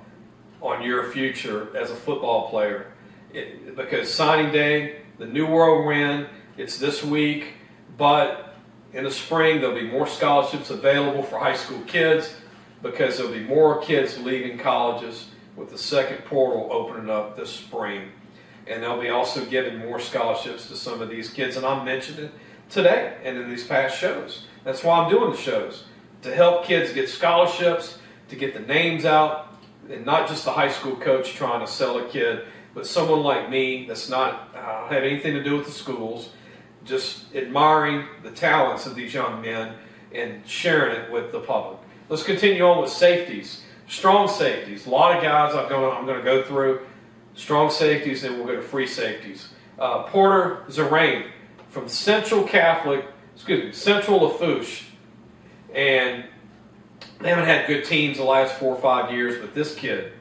on 0.60 0.82
your 0.82 1.10
future 1.10 1.76
as 1.76 1.90
a 1.90 1.94
football 1.94 2.50
player. 2.50 2.92
It, 3.32 3.76
because 3.76 4.12
signing 4.12 4.52
day, 4.52 5.02
the 5.18 5.26
new 5.26 5.46
world 5.46 5.84
we're 5.84 6.28
it's 6.56 6.78
this 6.78 7.04
week, 7.04 7.54
but 7.96 8.56
in 8.92 9.04
the 9.04 9.10
spring 9.10 9.60
there'll 9.60 9.78
be 9.78 9.88
more 9.88 10.06
scholarships 10.06 10.70
available 10.70 11.22
for 11.22 11.38
high 11.38 11.56
school 11.56 11.80
kids 11.82 12.34
because 12.82 13.16
there'll 13.16 13.32
be 13.32 13.44
more 13.44 13.80
kids 13.80 14.18
leaving 14.18 14.58
colleges 14.58 15.28
with 15.56 15.70
the 15.70 15.78
second 15.78 16.24
portal 16.24 16.68
opening 16.70 17.10
up 17.10 17.36
this 17.36 17.50
spring. 17.50 18.10
And 18.66 18.82
they'll 18.82 19.00
be 19.00 19.08
also 19.08 19.44
giving 19.44 19.78
more 19.78 19.98
scholarships 19.98 20.68
to 20.68 20.76
some 20.76 21.00
of 21.00 21.08
these 21.08 21.30
kids. 21.30 21.56
And 21.56 21.64
I'm 21.64 21.84
mentioning 21.84 22.26
it 22.26 22.32
today 22.68 23.16
and 23.24 23.38
in 23.38 23.48
these 23.48 23.66
past 23.66 23.98
shows. 23.98 24.46
That's 24.64 24.84
why 24.84 24.98
I'm 24.98 25.10
doing 25.10 25.30
the 25.30 25.36
shows 25.36 25.84
to 26.22 26.34
help 26.34 26.64
kids 26.64 26.92
get 26.92 27.08
scholarships, 27.08 27.97
to 28.28 28.36
get 28.36 28.54
the 28.54 28.60
names 28.60 29.04
out, 29.04 29.48
and 29.90 30.04
not 30.04 30.28
just 30.28 30.44
the 30.44 30.52
high 30.52 30.70
school 30.70 30.96
coach 30.96 31.34
trying 31.34 31.60
to 31.64 31.70
sell 31.70 31.98
a 31.98 32.08
kid, 32.08 32.44
but 32.74 32.86
someone 32.86 33.22
like 33.22 33.50
me 33.50 33.86
that's 33.86 34.08
not 34.08 34.54
uh, 34.54 34.88
have 34.88 35.02
anything 35.02 35.34
to 35.34 35.42
do 35.42 35.56
with 35.56 35.66
the 35.66 35.72
schools, 35.72 36.30
just 36.84 37.34
admiring 37.34 38.06
the 38.22 38.30
talents 38.30 38.86
of 38.86 38.94
these 38.94 39.12
young 39.12 39.40
men 39.40 39.74
and 40.12 40.46
sharing 40.46 40.96
it 40.96 41.10
with 41.10 41.32
the 41.32 41.40
public. 41.40 41.78
Let's 42.08 42.22
continue 42.22 42.64
on 42.64 42.80
with 42.80 42.90
safeties, 42.90 43.62
strong 43.88 44.28
safeties. 44.28 44.86
A 44.86 44.90
lot 44.90 45.16
of 45.16 45.22
guys 45.22 45.54
I'm 45.54 45.68
going 45.68 45.96
I'm 45.96 46.06
going 46.06 46.18
to 46.18 46.24
go 46.24 46.42
through 46.42 46.86
strong 47.34 47.70
safeties, 47.70 48.24
and 48.24 48.36
we'll 48.36 48.46
go 48.46 48.56
to 48.56 48.62
free 48.62 48.86
safeties. 48.86 49.48
Uh, 49.78 50.02
Porter 50.04 50.64
Zarain 50.68 51.30
from 51.68 51.88
Central 51.88 52.44
Catholic, 52.44 53.04
excuse 53.34 53.64
me, 53.64 53.72
Central 53.72 54.20
Lafourche, 54.20 54.84
and 55.74 56.24
they 57.20 57.30
haven't 57.30 57.46
had 57.46 57.66
good 57.66 57.84
teams 57.84 58.18
the 58.18 58.24
last 58.24 58.54
four 58.54 58.74
or 58.74 58.80
five 58.80 59.12
years, 59.12 59.40
but 59.40 59.54
this 59.54 59.74
kid, 59.74 60.12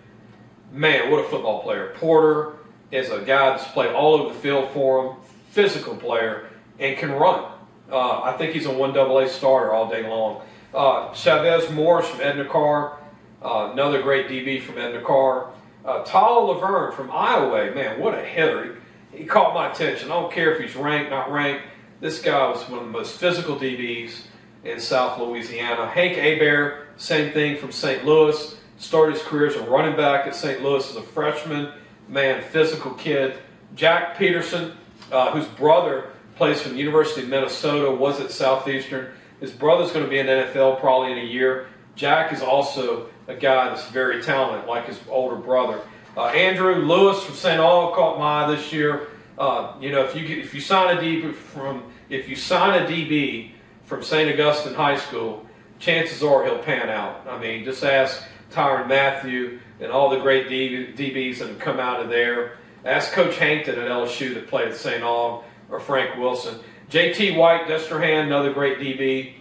man, 0.71 1.11
what 1.11 1.23
a 1.23 1.29
football 1.29 1.61
player. 1.61 1.93
Porter 1.95 2.53
is 2.91 3.09
a 3.11 3.19
guy 3.19 3.51
that's 3.51 3.67
played 3.71 3.93
all 3.93 4.15
over 4.15 4.33
the 4.33 4.39
field 4.39 4.69
for 4.71 5.05
him, 5.05 5.15
physical 5.51 5.95
player, 5.95 6.49
and 6.79 6.97
can 6.97 7.11
run. 7.11 7.51
Uh, 7.91 8.21
I 8.21 8.35
think 8.37 8.53
he's 8.53 8.65
a 8.65 8.69
1AA 8.69 9.29
starter 9.29 9.73
all 9.73 9.89
day 9.89 10.07
long. 10.07 10.41
Uh, 10.73 11.13
Chavez 11.13 11.71
Morris 11.71 12.07
from 12.09 12.21
Edna 12.21 12.45
Karr, 12.45 12.97
uh, 13.43 13.69
another 13.71 14.01
great 14.01 14.27
DB 14.27 14.61
from 14.61 14.77
Edna 14.77 15.01
Karr. 15.01 15.51
Uh, 15.85 16.03
Laverne 16.03 16.91
from 16.93 17.09
Iowa, 17.11 17.73
man, 17.73 17.99
what 17.99 18.13
a 18.13 18.21
hitter. 18.21 18.77
He, 19.11 19.19
he 19.19 19.25
caught 19.25 19.53
my 19.53 19.71
attention. 19.71 20.11
I 20.11 20.15
don't 20.15 20.31
care 20.31 20.53
if 20.53 20.61
he's 20.61 20.75
ranked, 20.75 21.11
not 21.11 21.31
ranked. 21.31 21.63
This 22.01 22.21
guy 22.21 22.49
was 22.49 22.61
one 22.69 22.79
of 22.79 22.85
the 22.85 22.91
most 22.91 23.17
physical 23.17 23.55
DBs 23.55 24.23
in 24.65 24.79
South 24.79 25.19
Louisiana. 25.19 25.87
Hank 25.87 26.17
Abear, 26.17 26.87
same 26.97 27.31
thing 27.33 27.57
from 27.57 27.71
St. 27.71 28.05
Louis. 28.05 28.57
Started 28.77 29.13
his 29.13 29.23
career 29.23 29.47
as 29.47 29.55
a 29.55 29.63
running 29.63 29.95
back 29.95 30.27
at 30.27 30.35
St. 30.35 30.61
Louis 30.61 30.87
as 30.89 30.95
a 30.95 31.01
freshman. 31.01 31.71
Man, 32.07 32.43
physical 32.43 32.91
kid. 32.91 33.37
Jack 33.75 34.17
Peterson, 34.17 34.73
uh, 35.11 35.31
whose 35.31 35.47
brother 35.47 36.11
plays 36.35 36.61
for 36.61 36.69
the 36.69 36.75
University 36.75 37.23
of 37.23 37.29
Minnesota, 37.29 37.91
was 37.91 38.19
at 38.19 38.31
Southeastern. 38.31 39.11
His 39.39 39.51
brother's 39.51 39.91
going 39.91 40.05
to 40.05 40.09
be 40.09 40.19
in 40.19 40.25
the 40.25 40.31
NFL 40.31 40.79
probably 40.79 41.11
in 41.11 41.19
a 41.19 41.29
year. 41.29 41.67
Jack 41.95 42.31
is 42.31 42.41
also 42.41 43.09
a 43.27 43.35
guy 43.35 43.69
that's 43.69 43.87
very 43.89 44.21
talented, 44.21 44.67
like 44.67 44.85
his 44.85 44.99
older 45.09 45.35
brother. 45.35 45.81
Uh, 46.15 46.25
Andrew 46.27 46.75
Lewis 46.75 47.23
from 47.23 47.35
St. 47.35 47.59
Aug 47.59 47.93
caught 47.95 48.17
my 48.17 48.43
eye 48.43 48.55
this 48.55 48.71
year. 48.71 49.09
Uh, 49.37 49.75
you 49.79 49.91
know, 49.91 50.03
if 50.03 50.15
you 50.15 50.37
if 50.37 50.53
you 50.53 50.61
sign 50.61 50.97
a 50.97 50.99
DB 50.99 51.33
from 51.33 51.83
if 52.09 52.27
you 52.27 52.35
sign 52.35 52.81
a 52.81 52.85
DB 52.87 53.51
from 53.85 54.03
St. 54.03 54.27
Augustine 54.39 54.73
High 54.73 54.97
School, 54.97 55.45
chances 55.79 56.24
are 56.24 56.46
he'll 56.46 56.60
pan 56.60 56.89
out. 56.89 57.27
I 57.27 57.39
mean, 57.39 57.65
just 57.65 57.84
ask 57.84 58.24
Tyrann 58.51 58.88
Mathieu 58.88 59.60
and 59.79 59.91
all 59.91 60.10
the 60.10 60.19
great 60.19 60.48
DBs 60.48 61.39
that 61.39 61.50
have 61.50 61.60
come 61.60 61.79
out 61.79 62.01
of 62.01 62.10
there. 62.10 62.57
Ask 62.86 63.12
Coach 63.12 63.38
Hankton 63.38 63.79
at 63.79 63.88
LSU 63.88 64.34
that 64.36 64.48
played 64.48 64.69
at 64.69 64.75
St. 64.75 65.03
Aug 65.03 65.43
or 65.69 65.79
Frank 65.79 66.17
Wilson. 66.17 66.60
J.T. 66.89 67.36
White, 67.36 67.67
Destrehan, 67.67 68.24
another 68.24 68.53
great 68.53 68.79
DB. 68.79 69.34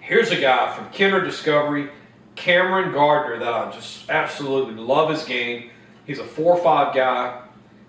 Here's 0.00 0.32
a 0.32 0.40
guy 0.40 0.74
from 0.74 0.90
Kenner 0.90 1.24
Discovery, 1.24 1.90
Cameron 2.34 2.92
Gardner, 2.92 3.38
that 3.38 3.52
I 3.52 3.70
just 3.70 4.10
absolutely 4.10 4.74
love 4.74 5.10
his 5.10 5.22
game. 5.24 5.70
He's 6.06 6.18
a 6.18 6.24
4-5 6.24 6.94
guy. 6.94 7.42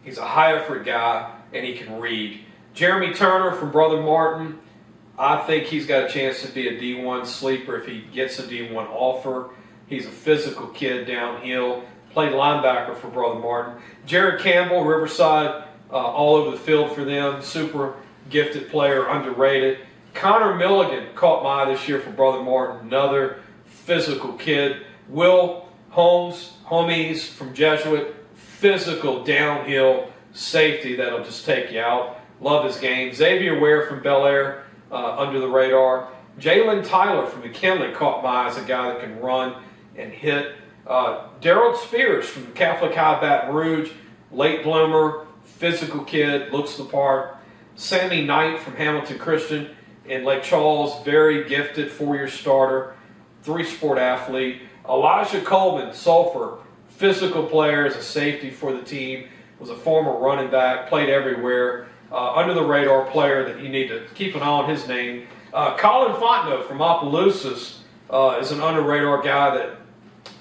He's 0.04 0.20
a 0.20 0.28
high 0.28 0.56
effort 0.56 0.86
guy, 0.86 1.34
and 1.54 1.66
he 1.66 1.74
can 1.74 2.00
read. 2.00 2.42
Jeremy 2.76 3.14
Turner 3.14 3.56
from 3.56 3.72
Brother 3.72 4.02
Martin, 4.02 4.60
I 5.22 5.38
think 5.46 5.66
he's 5.66 5.86
got 5.86 6.06
a 6.06 6.10
chance 6.10 6.42
to 6.42 6.48
be 6.48 6.68
a 6.68 6.80
D1 6.80 7.28
sleeper 7.28 7.78
if 7.78 7.86
he 7.86 8.02
gets 8.12 8.40
a 8.40 8.44
D1 8.44 8.90
offer. 8.90 9.52
He's 9.86 10.08
a 10.08 10.10
physical 10.10 10.66
kid 10.70 11.06
downhill. 11.06 11.84
Played 12.10 12.32
linebacker 12.32 12.98
for 12.98 13.08
Brother 13.08 13.40
Martin. 13.40 13.84
Jared 14.08 14.42
Campbell, 14.42 14.84
Riverside, 14.84 15.64
uh, 15.92 15.94
all 15.94 16.38
over 16.38 16.50
the 16.50 16.58
field 16.58 16.96
for 16.96 17.06
them. 17.06 17.44
Super 17.44 17.98
gifted 18.32 18.72
player, 18.72 19.10
underrated. 19.10 19.82
Connor 20.16 20.56
Milligan 20.56 21.14
caught 21.14 21.44
my 21.44 21.62
eye 21.62 21.72
this 21.72 21.88
year 21.88 22.00
for 22.00 22.10
Brother 22.10 22.42
Martin, 22.42 22.88
another 22.88 23.42
physical 23.66 24.34
kid. 24.34 24.88
Will 25.08 25.70
Holmes, 25.92 26.54
homies 26.66 27.28
from 27.28 27.54
Jesuit, 27.54 28.16
physical 28.34 29.24
downhill 29.24 30.12
safety 30.34 30.96
that'll 30.96 31.24
just 31.24 31.46
take 31.46 31.72
you 31.72 31.80
out. 31.80 32.18
Love 32.40 32.66
his 32.66 32.78
game. 32.78 33.14
Xavier 33.14 33.60
Ware 33.60 33.86
from 33.86 34.02
Belaire, 34.02 34.64
uh, 34.92 35.16
under 35.18 35.40
the 35.40 35.48
radar. 35.48 36.10
Jalen 36.40 36.88
Tyler 36.88 37.26
from 37.26 37.42
McKinley 37.42 37.92
caught 37.94 38.24
my 38.24 38.30
eye 38.30 38.48
as 38.48 38.58
a 38.58 38.64
guy 38.64 38.90
that 38.90 39.02
can 39.02 39.20
run 39.20 39.56
and 39.96 40.12
hit. 40.12 40.56
Uh, 40.88 41.28
Daryl 41.42 41.76
Spears 41.76 42.28
from 42.28 42.52
Catholic 42.54 42.96
High 42.96 43.20
Baton 43.20 43.54
Rouge, 43.54 43.92
late 44.32 44.64
bloomer, 44.64 45.28
physical 45.44 46.04
kid, 46.04 46.52
looks 46.52 46.76
the 46.76 46.86
part. 46.86 47.38
Sammy 47.76 48.24
Knight 48.24 48.60
from 48.60 48.76
Hamilton 48.76 49.18
Christian 49.18 49.76
in 50.06 50.24
Lake 50.24 50.44
Charles, 50.44 51.04
very 51.04 51.48
gifted 51.48 51.92
four-year 51.92 52.28
starter, 52.28 52.96
three-sport 53.44 53.98
athlete. 53.98 54.62
Elijah 54.88 55.42
Coleman, 55.42 55.94
Sulphur, 55.94 56.58
physical 56.90 57.46
player 57.46 57.86
as 57.86 57.96
a 57.96 58.02
safety 58.02 58.50
for 58.50 58.74
the 58.74 58.82
team, 58.82 59.28
was 59.60 59.70
a 59.70 59.76
former 59.76 60.18
running 60.18 60.50
back, 60.50 60.90
played 60.90 61.10
everywhere 61.10 61.88
uh, 62.12 62.34
under 62.34 62.54
the 62.54 62.64
radar 62.64 63.06
player 63.06 63.46
that 63.46 63.62
you 63.62 63.70
need 63.70 63.88
to 63.88 64.06
keep 64.16 64.36
an 64.36 64.42
eye 64.42 64.48
on 64.48 64.70
his 64.70 64.88
name. 64.88 65.28
Uh, 65.54 65.78
Colin 65.78 66.14
Fontenot 66.14 66.68
from 66.68 66.82
Opelousas 66.82 67.80
uh, 68.10 68.38
is 68.42 68.52
an 68.52 68.62
under 68.62 68.82
radar 68.82 69.22
guy 69.22 69.56
that 69.56 69.78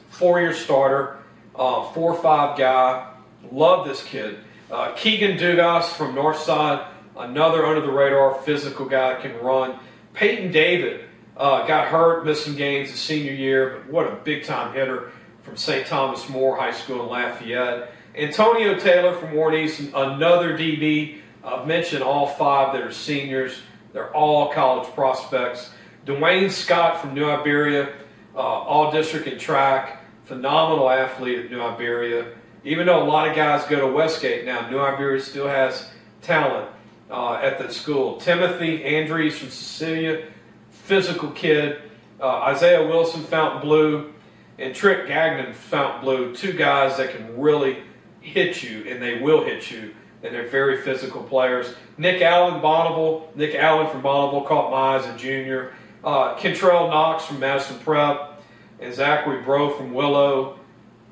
four 0.09 0.41
year 0.41 0.53
starter, 0.53 1.19
uh, 1.55 1.91
four 1.93 2.15
five 2.15 2.59
guy. 2.59 3.12
Love 3.50 3.87
this 3.87 4.03
kid. 4.03 4.39
Uh, 4.71 4.93
Keegan 4.95 5.37
Dugas 5.37 5.85
from 5.85 6.15
Northside, 6.15 6.87
another 7.17 7.67
under 7.67 7.81
the 7.81 7.91
radar 7.91 8.35
physical 8.43 8.87
guy 8.87 9.21
can 9.21 9.37
run. 9.39 9.79
Peyton 10.15 10.53
David 10.53 11.07
uh, 11.37 11.67
got 11.67 11.89
hurt, 11.89 12.25
missed 12.25 12.45
some 12.45 12.55
games 12.55 12.91
his 12.91 13.00
senior 13.00 13.33
year, 13.33 13.71
but 13.71 13.93
what 13.93 14.12
a 14.12 14.17
big 14.17 14.45
time 14.45 14.73
hitter 14.75 15.11
from 15.43 15.57
St. 15.57 15.87
Thomas 15.87 16.29
More 16.29 16.57
High 16.57 16.73
School 16.73 17.03
in 17.03 17.09
Lafayette. 17.09 17.93
Antonio 18.15 18.79
Taylor 18.79 19.15
from 19.17 19.35
Warren 19.35 19.65
Easton, 19.65 19.93
another 19.95 20.57
DB. 20.57 21.21
I've 21.44 21.66
mentioned 21.66 22.02
all 22.02 22.26
five 22.26 22.73
that 22.75 22.82
are 22.82 22.92
seniors. 22.92 23.61
They're 23.92 24.14
all 24.14 24.52
college 24.52 24.88
prospects. 24.94 25.70
Dwayne 26.06 26.50
Scott 26.50 27.00
from 27.00 27.14
New 27.14 27.28
Iberia, 27.28 27.92
uh, 28.35 28.38
all 28.38 28.90
district 28.90 29.26
in 29.26 29.38
track, 29.38 30.02
phenomenal 30.25 30.88
athlete 30.88 31.38
at 31.38 31.50
New 31.50 31.61
Iberia. 31.61 32.32
Even 32.64 32.87
though 32.87 33.02
a 33.02 33.04
lot 33.04 33.28
of 33.28 33.35
guys 33.35 33.64
go 33.64 33.80
to 33.80 33.87
Westgate 33.87 34.44
now, 34.44 34.68
New 34.68 34.78
Iberia 34.78 35.20
still 35.20 35.49
has 35.49 35.90
talent 36.23 36.68
uh, 37.11 37.35
at 37.35 37.59
that 37.59 37.73
school. 37.73 38.18
Timothy 38.18 38.85
Andrews 38.85 39.38
from 39.38 39.49
Cecilia, 39.49 40.26
physical 40.70 41.30
kid. 41.30 41.82
Uh, 42.20 42.40
Isaiah 42.40 42.87
Wilson, 42.87 43.23
Fontainebleau, 43.23 44.12
and 44.59 44.75
Trick 44.75 45.09
Gagnon, 45.09 45.54
Fontainebleau, 45.54 46.35
two 46.35 46.52
guys 46.52 46.99
that 46.99 47.14
can 47.14 47.40
really 47.40 47.78
hit 48.20 48.62
you, 48.62 48.85
and 48.87 49.02
they 49.02 49.20
will 49.20 49.42
hit 49.42 49.70
you, 49.70 49.94
and 50.23 50.35
they're 50.35 50.49
very 50.49 50.83
physical 50.83 51.23
players. 51.23 51.75
Nick 51.97 52.21
Allen, 52.23 52.61
Bonnabel, 52.61 53.35
Nick 53.37 53.55
Allen 53.55 53.89
from 53.89 54.03
Bonnabel 54.03 54.47
caught 54.47 54.71
my 54.71 54.77
eye 54.77 54.97
as 54.97 55.07
a 55.07 55.17
junior. 55.17 55.73
Uh, 56.05 56.37
Kentrell 56.37 56.89
Knox 56.89 57.27
from 57.27 57.41
Madison 57.41 57.79
Prep, 57.81 58.43
and 58.81 58.95
Zachary 58.95 59.43
Bro 59.43 59.77
from 59.77 59.93
Willow. 59.93 60.59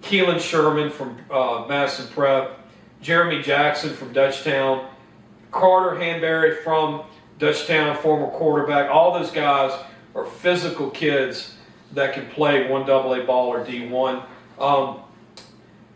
Keelan 0.02 0.40
Sherman 0.40 0.90
from 0.90 1.18
uh, 1.30 1.66
Madison 1.68 2.08
Prep. 2.08 2.58
Jeremy 3.00 3.42
Jackson 3.42 3.94
from 3.94 4.12
Dutchtown. 4.12 4.88
Carter 5.50 5.96
Hanberry 5.96 6.62
from 6.62 7.02
Dutchtown, 7.38 7.96
former 7.96 8.28
quarterback. 8.28 8.90
All 8.90 9.18
those 9.18 9.30
guys 9.30 9.72
are 10.14 10.24
physical 10.24 10.90
kids 10.90 11.54
that 11.92 12.12
can 12.12 12.26
play 12.26 12.68
one 12.68 12.86
double 12.86 13.14
A 13.14 13.24
ball 13.24 13.48
or 13.48 13.64
D1. 13.64 14.24
Um, 14.58 15.00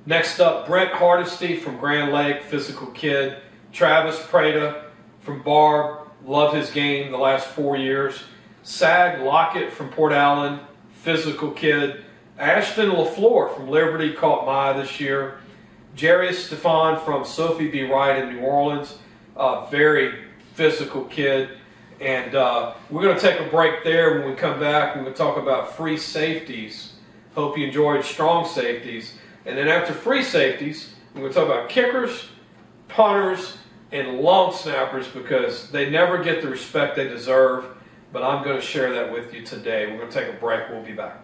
next 0.07 0.41
up, 0.41 0.67
Brent 0.67 0.93
Hardesty 0.93 1.57
from 1.57 1.79
Grand 1.79 2.13
Lake, 2.13 2.43
physical 2.43 2.89
kid. 2.89 3.39
Travis 3.73 4.25
Prada 4.27 4.85
from 5.21 5.43
Barbe, 5.43 6.09
love 6.25 6.55
his 6.55 6.71
game 6.71 7.11
the 7.11 7.19
last 7.19 7.47
four 7.49 7.77
years. 7.77 8.23
Sag 8.63 9.21
Lockett 9.23 9.73
from 9.73 9.89
Port 9.89 10.13
Allen, 10.13 10.61
physical 10.93 11.51
kid. 11.51 12.05
Ashton 12.39 12.91
LaFleur 12.91 13.55
from 13.55 13.69
Liberty 13.69 14.13
caught 14.13 14.47
my 14.47 14.71
eye 14.71 14.73
this 14.75 15.01
year. 15.01 15.39
Jerry 15.95 16.33
Stefan 16.33 16.99
from 17.05 17.25
Sophie 17.25 17.71
B. 17.71 17.83
Wright 17.83 18.23
in 18.23 18.37
New 18.37 18.41
Orleans, 18.41 18.99
uh, 19.37 19.67
very 19.67 20.25
physical 20.55 21.05
kid. 21.05 21.51
And 22.01 22.35
uh, 22.35 22.75
we're 22.91 23.03
going 23.03 23.15
to 23.17 23.21
take 23.21 23.41
a 23.41 23.49
break 23.51 23.85
there. 23.85 24.19
When 24.19 24.31
we 24.31 24.35
come 24.35 24.59
back, 24.59 24.97
we're 24.97 25.03
going 25.03 25.13
to 25.13 25.19
talk 25.19 25.37
about 25.37 25.77
free 25.77 25.97
safeties. 25.97 26.95
Hope 27.35 27.57
you 27.57 27.67
enjoyed 27.67 28.05
strong 28.05 28.47
safeties. 28.47 29.19
And 29.45 29.59
then 29.59 29.67
after 29.69 29.93
free 29.93 30.23
safeties, 30.23 30.95
we're 31.15 31.23
going 31.23 31.33
to 31.33 31.41
talk 31.41 31.49
about 31.49 31.69
kickers, 31.69 32.29
punters, 32.89 33.57
and 33.91 34.21
long 34.21 34.55
snappers 34.55 35.09
because 35.09 35.69
they 35.71 35.91
never 35.91 36.23
get 36.23 36.43
the 36.43 36.49
respect 36.49 36.95
they 36.97 37.09
deserve. 37.09 37.65
But 38.13 38.23
I'm 38.23 38.45
going 38.45 38.55
to 38.57 38.63
share 38.63 38.93
that 38.95 39.13
with 39.13 39.35
you 39.35 39.43
today. 39.43 39.87
We're 39.87 39.99
going 39.99 40.11
to 40.11 40.21
take 40.21 40.29
a 40.33 40.37
break. 40.39 40.71
We'll 40.71 40.83
be 40.83 40.93
back. 40.93 41.17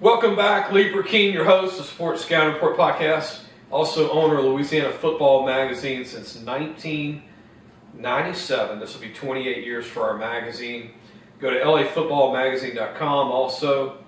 Welcome 0.00 0.36
back, 0.36 0.72
Lee 0.72 0.92
Burkeen, 0.92 1.32
your 1.32 1.46
host 1.46 1.80
of 1.80 1.86
Sports 1.86 2.24
Scout 2.24 2.52
Report 2.52 2.76
podcast, 2.76 3.40
also 3.70 4.10
owner 4.10 4.36
of 4.38 4.44
Louisiana 4.44 4.92
Football 4.92 5.46
Magazine 5.46 6.04
since 6.04 6.36
1997. 6.36 8.80
This 8.80 8.92
will 8.92 9.00
be 9.00 9.10
28 9.10 9.64
years 9.64 9.86
for 9.86 10.02
our 10.02 10.18
magazine. 10.18 10.90
Go 11.38 11.48
to 11.50 11.60
lafootballmagazine.com 11.60 13.30
also, 13.30 14.03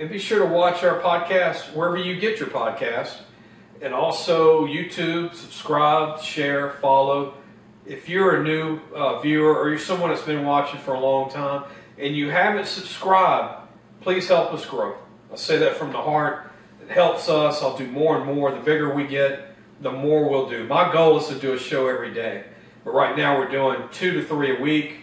and 0.00 0.08
be 0.08 0.18
sure 0.18 0.38
to 0.38 0.46
watch 0.46 0.82
our 0.82 0.98
podcast 0.98 1.74
wherever 1.74 1.98
you 1.98 2.18
get 2.18 2.40
your 2.40 2.48
podcast, 2.48 3.18
and 3.82 3.92
also 3.92 4.66
YouTube. 4.66 5.34
Subscribe, 5.34 6.22
share, 6.22 6.70
follow. 6.80 7.34
If 7.84 8.08
you're 8.08 8.40
a 8.40 8.42
new 8.42 8.80
uh, 8.94 9.20
viewer 9.20 9.54
or 9.54 9.68
you're 9.68 9.78
someone 9.78 10.08
that's 10.08 10.22
been 10.22 10.46
watching 10.46 10.80
for 10.80 10.94
a 10.94 11.00
long 11.00 11.30
time 11.30 11.64
and 11.98 12.16
you 12.16 12.30
haven't 12.30 12.66
subscribed, 12.66 13.68
please 14.00 14.26
help 14.26 14.54
us 14.54 14.64
grow. 14.64 14.96
I 15.30 15.36
say 15.36 15.58
that 15.58 15.76
from 15.76 15.92
the 15.92 16.00
heart. 16.00 16.50
It 16.80 16.90
helps 16.90 17.28
us. 17.28 17.62
I'll 17.62 17.76
do 17.76 17.86
more 17.86 18.16
and 18.16 18.24
more. 18.24 18.50
The 18.52 18.60
bigger 18.60 18.94
we 18.94 19.06
get, 19.06 19.54
the 19.82 19.92
more 19.92 20.30
we'll 20.30 20.48
do. 20.48 20.66
My 20.66 20.90
goal 20.90 21.18
is 21.18 21.28
to 21.28 21.34
do 21.34 21.52
a 21.52 21.58
show 21.58 21.88
every 21.88 22.14
day. 22.14 22.44
But 22.84 22.94
right 22.94 23.14
now 23.14 23.38
we're 23.38 23.50
doing 23.50 23.82
two 23.92 24.12
to 24.12 24.24
three 24.24 24.56
a 24.56 24.60
week. 24.60 24.94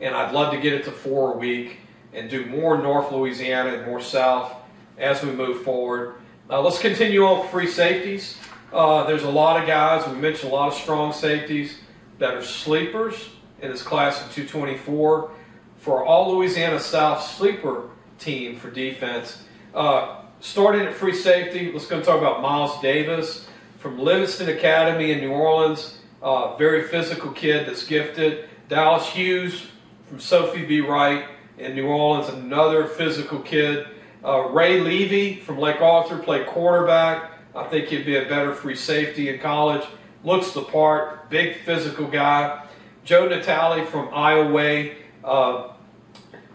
And 0.00 0.14
I'd 0.14 0.32
love 0.32 0.52
to 0.52 0.60
get 0.60 0.72
it 0.72 0.84
to 0.84 0.92
four 0.92 1.34
a 1.34 1.36
week 1.36 1.78
and 2.12 2.28
do 2.28 2.46
more 2.46 2.78
North 2.78 3.10
Louisiana 3.10 3.74
and 3.74 3.86
more 3.86 4.00
South 4.00 4.54
as 4.98 5.22
we 5.22 5.32
move 5.32 5.62
forward. 5.62 6.16
Uh, 6.50 6.60
let's 6.60 6.78
continue 6.78 7.24
on 7.24 7.48
free 7.48 7.66
safeties. 7.66 8.36
Uh, 8.72 9.04
there's 9.04 9.24
a 9.24 9.30
lot 9.30 9.60
of 9.60 9.66
guys, 9.66 10.06
we 10.06 10.20
mentioned 10.20 10.52
a 10.52 10.54
lot 10.54 10.68
of 10.68 10.74
strong 10.74 11.12
safeties 11.12 11.78
that 12.18 12.34
are 12.34 12.42
sleepers 12.42 13.30
in 13.60 13.70
this 13.70 13.82
class 13.82 14.16
of 14.24 14.32
224. 14.32 15.30
For 15.78 16.04
all 16.04 16.36
Louisiana 16.36 16.78
South 16.78 17.22
sleeper 17.22 17.88
team 18.18 18.56
for 18.56 18.70
defense. 18.70 19.42
Uh, 19.74 20.22
starting 20.40 20.82
at 20.82 20.94
free 20.94 21.14
safety, 21.14 21.72
let's 21.72 21.86
go 21.86 22.00
talk 22.00 22.18
about 22.18 22.40
Miles 22.40 22.80
Davis 22.80 23.48
from 23.78 23.98
Livingston 23.98 24.48
Academy 24.48 25.10
in 25.10 25.20
New 25.20 25.32
Orleans. 25.32 25.98
Uh, 26.22 26.56
very 26.56 26.84
physical 26.84 27.32
kid 27.32 27.66
that's 27.66 27.84
gifted. 27.84 28.48
Dallas 28.68 29.08
Hughes 29.08 29.66
from 30.08 30.20
Sophie 30.20 30.64
B. 30.64 30.80
Wright 30.80 31.24
in 31.58 31.74
New 31.74 31.86
Orleans, 31.86 32.28
another 32.28 32.86
physical 32.86 33.40
kid. 33.40 33.86
Uh, 34.24 34.48
Ray 34.50 34.80
Levy 34.80 35.40
from 35.40 35.58
Lake 35.58 35.80
Arthur 35.80 36.18
played 36.18 36.46
quarterback. 36.46 37.32
I 37.54 37.64
think 37.64 37.88
he'd 37.88 38.06
be 38.06 38.16
a 38.16 38.28
better 38.28 38.54
free 38.54 38.76
safety 38.76 39.28
in 39.28 39.40
college. 39.40 39.84
Looks 40.24 40.52
the 40.52 40.62
part, 40.62 41.28
big 41.28 41.56
physical 41.64 42.06
guy. 42.06 42.66
Joe 43.04 43.28
Natale 43.28 43.84
from 43.84 44.08
Iowa, 44.14 44.90
uh, 45.24 45.72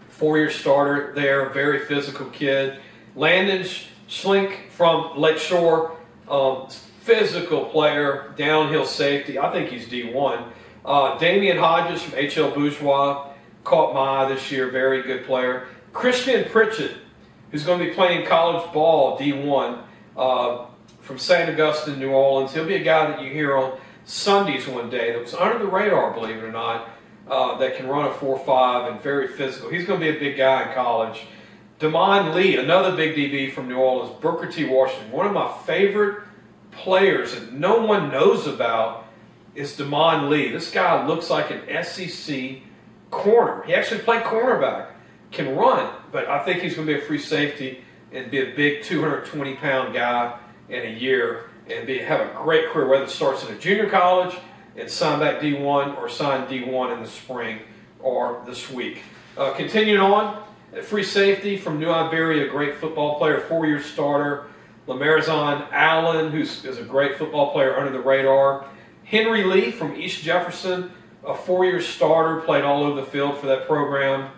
four-year 0.08 0.50
starter 0.50 1.12
there, 1.14 1.50
very 1.50 1.84
physical 1.84 2.26
kid. 2.30 2.80
Landon 3.14 3.66
Schlink 4.08 4.70
from 4.70 5.18
Lakeshore, 5.18 5.96
um, 6.28 6.68
physical 7.00 7.66
player, 7.66 8.32
downhill 8.36 8.86
safety. 8.86 9.38
I 9.38 9.52
think 9.52 9.70
he's 9.70 9.86
D1. 9.86 10.44
Uh, 10.84 11.18
Damian 11.18 11.58
Hodges 11.58 12.02
from 12.02 12.18
HL 12.18 12.54
Bourgeois 12.54 13.28
caught 13.64 13.94
my 13.94 14.24
eye 14.24 14.28
this 14.28 14.50
year, 14.50 14.70
very 14.70 15.02
good 15.02 15.24
player. 15.24 15.66
Christian 15.92 16.48
Pritchett, 16.50 16.96
who's 17.50 17.64
going 17.64 17.78
to 17.78 17.86
be 17.86 17.92
playing 17.92 18.26
college 18.26 18.72
ball 18.72 19.18
D1 19.18 19.82
uh, 20.16 20.66
from 21.00 21.18
St. 21.18 21.48
Augustine, 21.50 21.98
New 21.98 22.10
Orleans. 22.10 22.52
He'll 22.54 22.66
be 22.66 22.76
a 22.76 22.84
guy 22.84 23.10
that 23.10 23.22
you 23.22 23.30
hear 23.30 23.56
on 23.56 23.78
Sundays 24.04 24.66
one 24.66 24.90
day 24.90 25.12
that 25.12 25.20
was 25.20 25.34
under 25.34 25.58
the 25.58 25.66
radar, 25.66 26.12
believe 26.12 26.36
it 26.36 26.44
or 26.44 26.52
not 26.52 26.88
uh, 27.30 27.58
that 27.58 27.76
can 27.76 27.86
run 27.86 28.06
a 28.06 28.10
4-5 28.10 28.92
and 28.92 29.00
very 29.02 29.28
physical. 29.28 29.70
He's 29.70 29.86
going 29.86 30.00
to 30.00 30.12
be 30.12 30.16
a 30.16 30.18
big 30.18 30.36
guy 30.36 30.68
in 30.68 30.74
college. 30.74 31.26
Demond 31.78 32.34
Lee, 32.34 32.56
another 32.56 32.96
big 32.96 33.14
DB 33.14 33.52
from 33.52 33.68
New 33.68 33.76
Orleans, 33.76 34.14
Booker 34.20 34.50
T. 34.50 34.64
Washington. 34.64 35.12
One 35.12 35.26
of 35.26 35.32
my 35.32 35.52
favorite 35.64 36.24
players 36.72 37.34
that 37.34 37.52
no 37.52 37.84
one 37.84 38.10
knows 38.10 38.46
about 38.46 39.06
is 39.54 39.76
Demond 39.76 40.28
Lee. 40.28 40.50
This 40.50 40.70
guy 40.70 41.06
looks 41.06 41.30
like 41.30 41.50
an 41.50 41.84
SEC 41.84 42.58
corner. 43.10 43.62
He 43.64 43.74
actually 43.74 44.00
played 44.00 44.22
cornerback, 44.22 44.88
can 45.30 45.56
run, 45.56 45.92
but 46.12 46.28
I 46.28 46.44
think 46.44 46.62
he's 46.62 46.74
going 46.74 46.86
to 46.86 46.94
be 46.94 47.00
a 47.00 47.02
free 47.02 47.18
safety 47.18 47.84
and 48.12 48.30
be 48.30 48.38
a 48.38 48.54
big 48.54 48.82
220 48.82 49.56
pound 49.56 49.94
guy 49.94 50.38
in 50.68 50.86
a 50.86 50.98
year 50.98 51.50
and 51.68 51.86
be 51.86 51.98
have 51.98 52.20
a 52.20 52.32
great 52.34 52.70
career, 52.70 52.86
whether 52.86 53.04
it 53.04 53.10
starts 53.10 53.44
in 53.46 53.54
a 53.54 53.58
junior 53.58 53.88
college 53.88 54.34
and 54.76 54.88
sign 54.88 55.20
back 55.20 55.40
D1 55.40 55.98
or 55.98 56.08
sign 56.08 56.46
D1 56.46 56.96
in 56.96 57.02
the 57.02 57.08
spring 57.08 57.60
or 58.00 58.42
this 58.46 58.70
week. 58.70 59.02
Uh, 59.36 59.52
continuing 59.52 60.00
on, 60.00 60.42
free 60.82 61.04
safety 61.04 61.56
from 61.56 61.78
New 61.78 61.90
Iberia, 61.90 62.46
a 62.46 62.48
great 62.48 62.76
football 62.76 63.18
player, 63.18 63.40
four-year 63.40 63.82
starter. 63.82 64.46
Lamarizon 64.86 65.70
Allen, 65.70 66.32
who's 66.32 66.64
a 66.64 66.82
great 66.82 67.18
football 67.18 67.52
player 67.52 67.78
under 67.78 67.92
the 67.92 68.00
radar. 68.00 68.66
Henry 69.04 69.44
Lee 69.44 69.70
from 69.70 69.94
East 69.94 70.22
Jefferson, 70.22 70.90
a 71.24 71.34
four-year 71.34 71.80
starter, 71.80 72.40
played 72.40 72.64
all 72.64 72.84
over 72.84 73.00
the 73.00 73.06
field 73.06 73.38
for 73.38 73.46
that 73.46 73.66
program. 73.66 74.30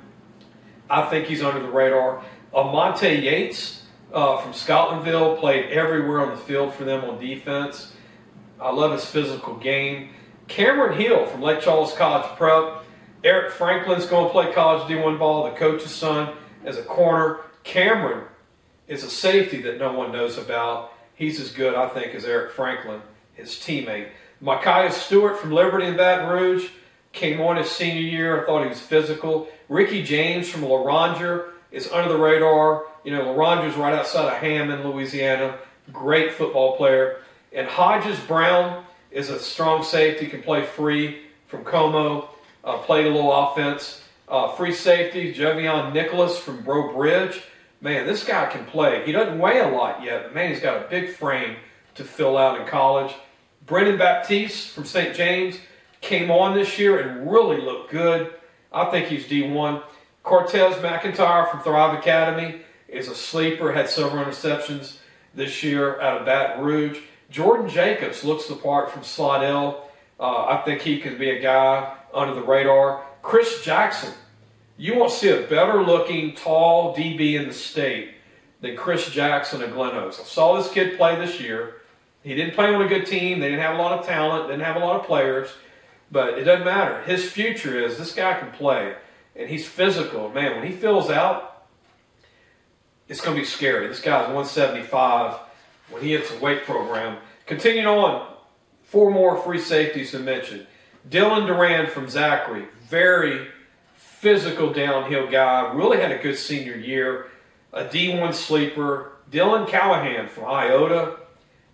I 0.89 1.03
think 1.09 1.27
he's 1.27 1.43
under 1.43 1.61
the 1.61 1.71
radar. 1.71 2.25
Amonte 2.53 3.23
Yates 3.23 3.83
uh, 4.13 4.39
from 4.39 4.53
Scotlandville 4.53 5.39
played 5.39 5.71
everywhere 5.71 6.21
on 6.21 6.31
the 6.31 6.37
field 6.37 6.75
for 6.75 6.85
them 6.85 7.05
on 7.05 7.21
defense. 7.21 7.93
I 8.61 8.71
love 8.73 8.93
his 8.93 9.05
physical 9.05 9.55
game. 9.57 10.11
Cameron 10.49 10.99
Hill 10.99 11.27
from 11.27 11.43
Lake 11.43 11.61
Charles 11.61 11.95
College 11.95 12.27
Prep. 12.37 12.85
Eric 13.23 13.53
Franklin's 13.53 14.07
going 14.07 14.27
to 14.27 14.33
play 14.33 14.53
college 14.53 14.83
D1 14.91 15.19
ball, 15.19 15.45
the 15.45 15.57
coach's 15.57 15.91
son, 15.91 16.35
as 16.65 16.77
a 16.77 16.83
corner. 16.83 17.41
Cameron 17.63 18.25
is 18.89 19.05
a 19.05 19.11
safety 19.11 19.63
that 19.63 19.79
no 19.79 19.93
one 19.93 20.11
knows 20.11 20.37
about. 20.39 20.93
He's 21.15 21.39
as 21.39 21.53
good, 21.53 21.75
I 21.75 21.89
think, 21.89 22.15
as 22.15 22.25
Eric 22.25 22.53
Franklin, 22.53 23.03
his 23.35 23.51
teammate. 23.51 24.09
Micaiah 24.41 24.91
Stewart 24.91 25.39
from 25.39 25.53
Liberty 25.53 25.87
and 25.87 25.97
Baton 25.97 26.29
Rouge 26.29 26.69
came 27.13 27.41
on 27.41 27.57
his 27.57 27.71
senior 27.71 28.01
year. 28.01 28.43
I 28.43 28.47
thought 28.47 28.63
he 28.63 28.69
was 28.69 28.81
physical. 28.81 29.49
Ricky 29.69 30.03
James 30.03 30.49
from 30.49 30.63
Loranger 30.65 31.53
is 31.71 31.91
under 31.93 32.09
the 32.09 32.19
radar. 32.19 32.85
You 33.05 33.13
know, 33.13 33.25
Loranger's 33.25 33.77
right 33.77 33.93
outside 33.93 34.33
of 34.33 34.39
Hammond, 34.39 34.85
Louisiana. 34.85 35.59
Great 35.93 36.33
football 36.33 36.77
player. 36.77 37.19
And 37.53 37.67
Hodges 37.67 38.19
Brown 38.21 38.85
is 39.11 39.29
a 39.29 39.39
strong 39.39 39.83
safety, 39.83 40.27
can 40.27 40.43
play 40.43 40.65
free 40.65 41.23
from 41.49 41.65
Comeaux, 41.65 42.29
uh, 42.65 42.79
played 42.79 43.07
a 43.07 43.11
little 43.11 43.33
offense. 43.33 44.03
Uh, 44.29 44.53
free 44.53 44.73
safety, 44.73 45.35
Jovion 45.35 45.93
Nicholas 45.93 46.39
from 46.39 46.63
Breaux 46.63 46.95
Bridge. 46.95 47.43
Man, 47.81 48.07
this 48.07 48.25
guy 48.25 48.47
can 48.47 48.65
play. 48.65 49.05
He 49.05 49.13
doesn't 49.13 49.39
weigh 49.39 49.59
a 49.59 49.69
lot 49.69 50.05
yet, 50.05 50.25
but 50.25 50.35
man, 50.35 50.51
he's 50.53 50.61
got 50.61 50.85
a 50.85 50.89
big 50.89 51.15
frame 51.15 51.57
to 51.97 52.05
fill 52.05 52.37
out 52.39 52.61
in 52.61 52.67
college. 52.67 53.13
Brendan 53.67 53.99
Baptiste 53.99 54.71
from 54.71 54.85
St. 54.85 55.15
James 55.15 55.59
came 56.01 56.31
on 56.31 56.55
this 56.55 56.79
year 56.79 56.99
and 57.01 57.31
really 57.31 57.61
looked 57.61 57.91
good. 57.91 58.33
I 58.73 58.91
think 58.91 59.07
he's 59.07 59.27
D1. 59.27 59.83
Cortez 60.23 60.77
McIntyre 60.77 61.51
from 61.51 61.61
Thrive 61.61 61.99
Academy 61.99 62.63
is 62.89 63.09
a 63.09 63.15
sleeper, 63.15 63.73
had 63.73 63.89
several 63.89 64.25
interceptions 64.25 64.99
this 65.35 65.63
year 65.63 66.01
out 66.01 66.21
of 66.21 66.27
Baton 66.27 66.65
Rouge. 66.65 66.99
Jordan 67.31 67.69
Jacobs 67.69 68.25
looks 68.25 68.47
the 68.47 68.57
part 68.57 68.91
from 68.91 69.05
Slidell. 69.05 69.89
Uh, 70.19 70.47
I 70.47 70.63
think 70.65 70.83
he 70.83 71.01
could 71.01 71.19
be 71.19 71.31
a 71.31 71.41
guy 71.41 71.97
under 72.13 72.35
the 72.35 72.43
radar. 72.43 73.05
Chris 73.23 73.65
Jackson, 73.65 74.13
you 74.77 74.97
won't 74.97 75.13
see 75.13 75.29
a 75.29 75.43
better 75.43 75.83
looking, 75.83 76.35
tall 76.35 76.95
DB 76.95 77.35
in 77.35 77.49
the 77.49 77.55
state 77.55 78.15
than 78.61 78.77
Chris 78.77 79.09
Jackson 79.11 79.63
of 79.63 79.73
Glen 79.73 79.95
Oaks. 79.97 80.21
I 80.21 80.25
saw 80.25 80.57
this 80.57 80.71
kid 80.71 80.97
play 80.97 81.17
this 81.17 81.41
year. 81.41 81.80
He 82.23 82.35
didn't 82.35 82.55
play 82.55 82.75
on 82.75 82.83
a 82.83 82.89
good 82.89 83.07
team. 83.07 83.41
They 83.41 83.49
didn't 83.49 83.63
have 83.63 83.77
a 83.77 83.79
lot 83.79 83.99
of 83.99 84.07
talent, 84.07 84.49
didn't 84.49 84.65
have 84.65 84.77
a 84.77 84.81
lot 84.81 85.01
of 85.01 85.07
players, 85.07 85.49
but 86.11 86.39
it 86.39 86.45
doesn't 86.45 86.65
matter. 86.65 87.03
His 87.03 87.31
future 87.31 87.79
is 87.79 87.97
this 87.97 88.15
guy 88.15 88.39
can 88.39 88.51
play, 88.51 88.95
and 89.35 89.49
he's 89.49 89.67
physical. 89.67 90.29
Man, 90.29 90.57
when 90.57 90.67
he 90.67 90.73
fills 90.73 91.09
out, 91.09 91.67
it's 93.09 93.21
going 93.21 93.37
to 93.37 93.43
be 93.43 93.47
scary. 93.47 93.89
This 93.89 94.01
guy's 94.01 94.27
175 94.27 95.41
when 95.91 96.03
he 96.03 96.13
hits 96.13 96.31
a 96.31 96.39
weight 96.39 96.65
program. 96.65 97.19
Continuing 97.47 97.87
on, 97.87 98.33
four 98.85 99.11
more 99.11 99.37
free 99.37 99.59
safeties 99.59 100.13
to 100.13 100.19
mention. 100.19 100.67
Dylan 101.09 101.47
Duran 101.47 101.87
from 101.87 102.09
Zachary, 102.09 102.67
very 102.89 103.49
physical 103.97 104.73
downhill 104.73 105.31
guy, 105.31 105.73
really 105.73 105.99
had 105.99 106.13
a 106.13 106.19
good 106.19 106.37
senior 106.37 106.77
year. 106.77 107.27
A 107.73 107.85
D1 107.85 108.35
sleeper. 108.35 109.13
Dylan 109.31 109.69
Callahan 109.69 110.29
from 110.29 110.47
Iota, 110.47 111.20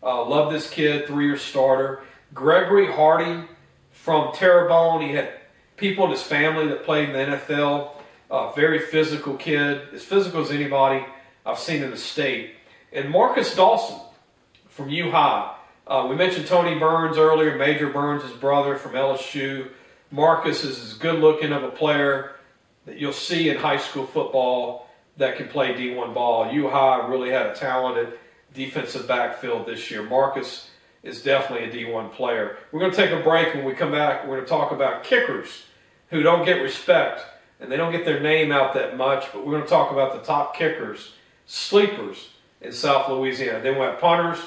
uh, 0.07 0.25
love 0.25 0.53
this 0.53 0.71
kid, 0.71 1.07
three-year 1.09 1.37
starter. 1.37 2.03
Gregory 2.33 2.91
Hardy 2.91 3.49
from 3.91 4.33
Terrebonne. 4.33 5.03
He 5.03 5.15
had 5.15 5.33
people 5.77 6.05
in 6.05 6.13
his 6.13 6.23
family 6.23 6.69
that 6.69 6.85
played 6.85 7.11
in 7.11 7.13
the 7.13 7.37
NFL. 7.37 7.91
Uh, 8.31 8.53
very 8.53 8.79
physical 8.79 9.37
kid, 9.37 9.83
as 9.93 10.05
physical 10.05 10.41
as 10.41 10.51
anybody 10.53 11.05
I've 11.45 11.59
seen 11.59 11.83
in 11.83 11.91
the 11.91 11.97
state. 11.97 12.55
And 12.93 13.11
Marcus 13.11 13.55
Dawson 13.55 14.01
from 14.69 14.91
U 14.91 15.11
High. 15.11 15.55
Uh, 15.87 16.07
we 16.09 16.17
mentioned 16.17 16.47
Tony 16.47 16.79
Burns 16.79 17.19
earlier, 17.19 17.57
Major 17.57 17.89
Burns' 17.89 18.23
his 18.23 18.33
brother 18.33 18.77
from 18.77 18.93
LSU. 18.93 19.71
Marcus 20.11 20.65
is 20.65 20.83
as 20.83 20.95
good 20.95 21.21
looking 21.21 21.53
of 21.53 21.65
a 21.65 21.71
player 21.71 22.33
that 22.87 22.99
you'll 22.99 23.13
see 23.13 23.49
in 23.49 23.57
high 23.57 23.77
school 23.77 24.07
football 24.07 24.89
that 25.17 25.37
can 25.37 25.49
play 25.49 25.75
D1 25.75 26.15
ball. 26.15 26.53
U 26.53 26.69
High 26.69 27.07
really 27.09 27.31
had 27.31 27.47
a 27.47 27.55
talented 27.55 28.19
defensive 28.57 29.07
backfield 29.07 29.67
this 29.67 29.91
year. 29.91 30.03
Marcus 30.03 30.71
is 31.03 31.23
definitely 31.23 31.69
a 31.69 31.87
D1 31.87 32.13
player. 32.13 32.57
We're 32.73 32.81
going 32.81 32.91
to 32.91 32.97
take 32.97 33.13
a 33.13 33.23
break. 33.23 33.55
When 33.55 33.65
we 33.65 33.75
come 33.75 33.93
back, 33.93 34.23
we're 34.25 34.37
going 34.37 34.45
to 34.45 34.49
talk 34.49 34.73
about 34.73 35.05
kickers 35.05 35.67
who 36.11 36.23
don't 36.23 36.45
get 36.45 36.63
respect 36.63 37.25
and 37.61 37.71
they 37.71 37.77
don't 37.77 37.93
get 37.93 38.05
their 38.05 38.21
name 38.21 38.51
out 38.51 38.75
that 38.75 38.97
much, 38.97 39.27
but 39.33 39.47
we're 39.47 39.53
going 39.53 39.63
to 39.63 39.69
talk 39.69 39.93
about 39.93 40.13
the 40.13 40.27
top 40.27 40.57
kickers, 40.57 41.15
sleepers 41.47 42.31
in 42.61 42.73
South 42.73 43.09
Louisiana. 43.09 43.61
Then 43.61 43.75
we 43.75 43.81
have 43.81 44.01
punters 44.01 44.39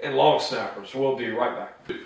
and 0.00 0.16
long 0.16 0.40
snappers. 0.40 0.94
We'll 0.94 1.16
be 1.16 1.28
right 1.28 1.56
back. 1.56 1.98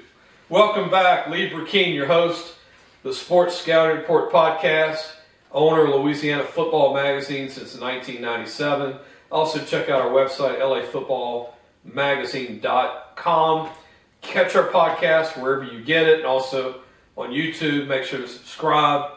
Welcome 0.48 0.90
back. 0.90 1.28
Lee 1.28 1.48
Burkeen, 1.48 1.94
your 1.94 2.06
host, 2.06 2.54
the 3.02 3.14
Sports 3.14 3.56
Scouting 3.56 3.96
Report 3.96 4.30
podcast, 4.30 5.12
owner 5.50 5.84
of 5.84 6.00
Louisiana 6.00 6.44
Football 6.44 6.94
Magazine 6.94 7.48
since 7.48 7.78
1997. 7.78 8.96
Also, 9.32 9.64
check 9.64 9.88
out 9.88 10.02
our 10.02 10.10
website, 10.10 10.58
lafootballmagazine.com. 11.86 13.70
Catch 14.20 14.54
our 14.54 14.68
podcast 14.68 15.40
wherever 15.40 15.64
you 15.64 15.82
get 15.82 16.06
it, 16.06 16.18
and 16.18 16.26
also 16.26 16.82
on 17.16 17.30
YouTube. 17.30 17.86
Make 17.86 18.04
sure 18.04 18.20
to 18.20 18.28
subscribe, 18.28 19.10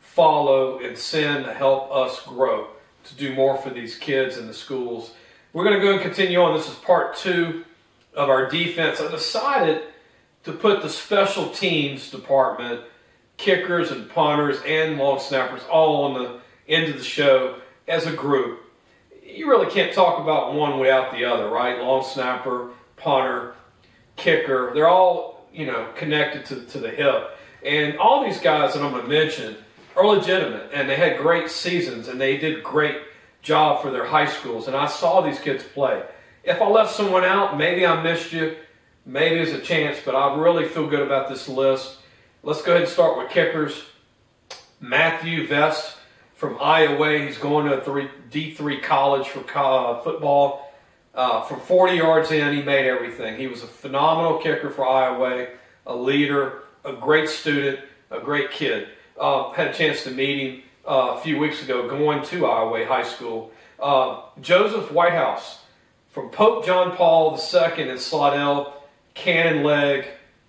follow, 0.00 0.78
and 0.78 0.96
send 0.96 1.44
to 1.44 1.52
help 1.52 1.92
us 1.92 2.22
grow 2.22 2.68
to 3.04 3.14
do 3.16 3.34
more 3.34 3.58
for 3.58 3.68
these 3.68 3.98
kids 3.98 4.38
in 4.38 4.46
the 4.46 4.54
schools. 4.54 5.12
We're 5.52 5.64
going 5.64 5.78
to 5.78 5.82
go 5.82 5.92
and 5.92 6.00
continue 6.00 6.40
on. 6.40 6.56
This 6.56 6.66
is 6.66 6.76
part 6.76 7.14
two 7.14 7.66
of 8.14 8.30
our 8.30 8.48
defense. 8.48 8.98
I 8.98 9.10
decided 9.10 9.82
to 10.44 10.52
put 10.52 10.80
the 10.80 10.88
special 10.88 11.50
teams 11.50 12.10
department, 12.10 12.80
kickers 13.36 13.90
and 13.90 14.08
punters 14.08 14.56
and 14.66 14.96
long 14.96 15.20
snappers, 15.20 15.60
all 15.70 16.04
on 16.04 16.14
the 16.14 16.40
end 16.66 16.90
of 16.90 16.96
the 16.96 17.04
show 17.04 17.56
as 17.86 18.06
a 18.06 18.12
group 18.12 18.63
you 19.36 19.48
really 19.48 19.70
can't 19.70 19.92
talk 19.92 20.20
about 20.20 20.54
one 20.54 20.78
without 20.78 21.12
the 21.12 21.24
other, 21.24 21.48
right? 21.48 21.78
Long 21.80 22.04
snapper, 22.04 22.70
punter, 22.96 23.54
kicker, 24.16 24.72
they're 24.74 24.88
all, 24.88 25.46
you 25.52 25.66
know, 25.66 25.88
connected 25.96 26.44
to, 26.46 26.64
to 26.72 26.78
the 26.78 26.90
hip. 26.90 27.36
And 27.64 27.98
all 27.98 28.24
these 28.24 28.40
guys 28.40 28.74
that 28.74 28.82
I'm 28.82 28.92
going 28.92 29.02
to 29.02 29.08
mention 29.08 29.56
are 29.96 30.06
legitimate 30.06 30.70
and 30.72 30.88
they 30.88 30.96
had 30.96 31.18
great 31.18 31.50
seasons 31.50 32.08
and 32.08 32.20
they 32.20 32.36
did 32.36 32.62
great 32.62 32.98
job 33.42 33.82
for 33.82 33.90
their 33.90 34.04
high 34.04 34.26
schools. 34.26 34.66
And 34.66 34.76
I 34.76 34.86
saw 34.86 35.20
these 35.20 35.38
kids 35.38 35.64
play. 35.64 36.02
If 36.42 36.60
I 36.60 36.68
left 36.68 36.94
someone 36.94 37.24
out, 37.24 37.56
maybe 37.56 37.86
I 37.86 38.02
missed 38.02 38.32
you. 38.32 38.56
Maybe 39.06 39.36
there's 39.36 39.52
a 39.52 39.60
chance, 39.60 39.98
but 40.04 40.14
I 40.14 40.34
really 40.36 40.66
feel 40.66 40.88
good 40.88 41.00
about 41.00 41.28
this 41.28 41.48
list. 41.48 41.98
Let's 42.42 42.62
go 42.62 42.72
ahead 42.72 42.82
and 42.82 42.90
start 42.90 43.18
with 43.18 43.30
kickers. 43.30 43.82
Matthew 44.80 45.46
Vest 45.46 45.96
from 46.34 46.58
Iowa. 46.60 47.18
He's 47.18 47.38
going 47.38 47.66
to 47.66 47.78
a 47.78 47.80
three, 47.80 48.08
D3 48.30 48.82
college 48.82 49.28
for 49.28 49.44
uh, 49.58 50.00
football. 50.02 50.72
Uh, 51.14 51.42
from 51.42 51.60
40 51.60 51.96
yards 51.96 52.30
in, 52.32 52.54
he 52.54 52.62
made 52.62 52.86
everything. 52.86 53.38
He 53.38 53.46
was 53.46 53.62
a 53.62 53.66
phenomenal 53.66 54.38
kicker 54.38 54.70
for 54.70 54.86
Iowa, 54.86 55.46
a 55.86 55.94
leader, 55.94 56.64
a 56.84 56.92
great 56.92 57.28
student, 57.28 57.80
a 58.10 58.20
great 58.20 58.50
kid. 58.50 58.88
Uh, 59.18 59.52
had 59.52 59.68
a 59.68 59.72
chance 59.72 60.02
to 60.04 60.10
meet 60.10 60.38
him 60.38 60.62
uh, 60.86 61.14
a 61.16 61.20
few 61.20 61.38
weeks 61.38 61.62
ago 61.62 61.88
going 61.88 62.22
to 62.24 62.46
Iowa 62.46 62.84
High 62.84 63.04
School. 63.04 63.52
Uh, 63.78 64.22
Joseph 64.40 64.90
Whitehouse 64.90 65.60
from 66.10 66.30
Pope 66.30 66.64
John 66.66 66.96
Paul 66.96 67.38
II 67.38 67.88
in 67.88 67.98
Slidell, 67.98 68.82
cannon 69.14 69.62
leg, 69.62 70.06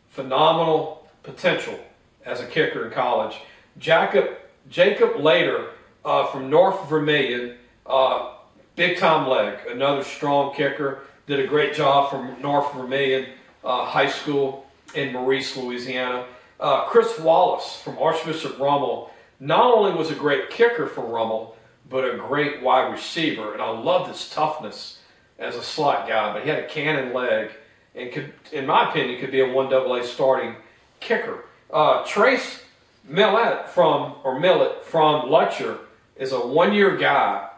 phenomenal 0.10 1.08
potential 1.24 1.80
as 2.26 2.42
a 2.42 2.46
kicker 2.46 2.88
in 2.88 2.92
college. 2.92 3.38
Jacob 3.78 4.30
Jacob 4.70 5.18
Later 5.18 5.70
uh, 6.06 6.28
from 6.28 6.50
North 6.50 6.88
Vermilion, 6.88 7.56
uh, 7.86 8.36
big 8.76 8.98
time 8.98 9.28
leg, 9.28 9.58
another 9.68 10.04
strong 10.04 10.56
kicker. 10.56 11.00
Did 11.28 11.40
a 11.40 11.48
great 11.48 11.74
job 11.74 12.12
from 12.12 12.40
North 12.40 12.72
Vermilion 12.74 13.26
uh, 13.64 13.86
High 13.86 14.10
School 14.10 14.68
in 14.94 15.12
Maurice, 15.12 15.58
Louisiana. 15.58 16.26
Uh, 16.60 16.86
Chris 16.86 17.20
Wallace 17.20 17.82
from 17.84 17.98
Archbishop 17.98 18.60
Rummel 18.60 19.12
not 19.40 19.74
only 19.74 19.92
was 19.94 20.12
a 20.12 20.16
great 20.16 20.52
kicker 20.52 20.88
for 20.88 21.02
Rummel, 21.02 21.58
but 21.90 22.06
a 22.06 22.18
great 22.18 22.62
wide 22.62 22.92
receiver. 22.92 23.54
And 23.54 23.62
I 23.62 23.70
love 23.72 24.08
his 24.08 24.30
toughness 24.30 25.00
as 25.40 25.56
a 25.56 25.64
slot 25.64 26.08
guy, 26.08 26.32
but 26.32 26.44
he 26.44 26.50
had 26.50 26.60
a 26.60 26.68
cannon 26.68 27.14
leg 27.14 27.52
and 27.96 28.12
could, 28.12 28.34
in 28.52 28.66
my 28.66 28.90
opinion, 28.90 29.20
could 29.20 29.32
be 29.32 29.42
a 29.42 29.48
1AA 29.48 30.04
starting 30.04 30.56
kicker. 31.00 31.46
Uh, 31.74 32.06
Trace 32.06 32.62
Millet 33.04 33.70
from, 33.70 34.16
or 34.24 34.40
Millet 34.40 34.86
from 34.86 35.30
Lutcher 35.30 35.80
is 36.16 36.32
a 36.32 36.40
one 36.40 36.74
year 36.74 36.96
guy 36.98 37.50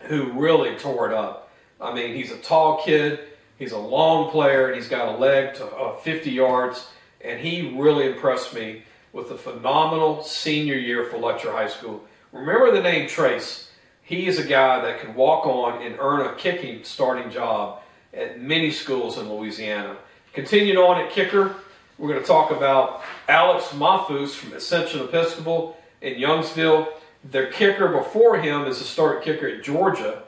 who 0.00 0.32
really 0.32 0.76
tore 0.76 1.10
it 1.10 1.14
up. 1.14 1.50
I 1.80 1.94
mean, 1.94 2.14
he's 2.14 2.30
a 2.30 2.38
tall 2.38 2.82
kid, 2.82 3.20
he's 3.58 3.72
a 3.72 3.78
long 3.78 4.30
player, 4.30 4.68
and 4.68 4.76
he's 4.76 4.88
got 4.88 5.14
a 5.14 5.18
leg 5.18 5.54
to 5.54 5.66
uh, 5.66 5.96
50 5.98 6.30
yards, 6.30 6.88
and 7.20 7.40
he 7.40 7.74
really 7.76 8.06
impressed 8.06 8.54
me 8.54 8.82
with 9.12 9.30
a 9.30 9.38
phenomenal 9.38 10.22
senior 10.22 10.74
year 10.74 11.04
for 11.04 11.16
Lutcher 11.16 11.52
High 11.52 11.68
School. 11.68 12.04
Remember 12.32 12.70
the 12.70 12.82
name 12.82 13.08
Trace. 13.08 13.70
He 14.02 14.26
is 14.26 14.38
a 14.38 14.44
guy 14.44 14.80
that 14.82 15.00
can 15.00 15.14
walk 15.14 15.46
on 15.46 15.82
and 15.82 15.96
earn 15.98 16.20
a 16.20 16.34
kicking 16.34 16.84
starting 16.84 17.30
job 17.30 17.82
at 18.14 18.40
many 18.40 18.70
schools 18.70 19.18
in 19.18 19.28
Louisiana. 19.28 19.96
Continuing 20.32 20.78
on 20.78 21.00
at 21.00 21.10
kicker, 21.10 21.56
we're 21.98 22.10
going 22.10 22.20
to 22.20 22.26
talk 22.26 22.50
about 22.50 23.02
Alex 23.28 23.68
Mafus 23.68 24.34
from 24.34 24.52
Ascension 24.52 25.00
Episcopal 25.00 25.76
in 26.02 26.14
Youngsville. 26.14 26.86
Their 27.30 27.50
kicker 27.50 27.88
before 27.88 28.38
him 28.38 28.66
is 28.66 28.80
a 28.80 28.84
start 28.84 29.24
kicker 29.24 29.48
at 29.48 29.62
Georgia, 29.64 30.22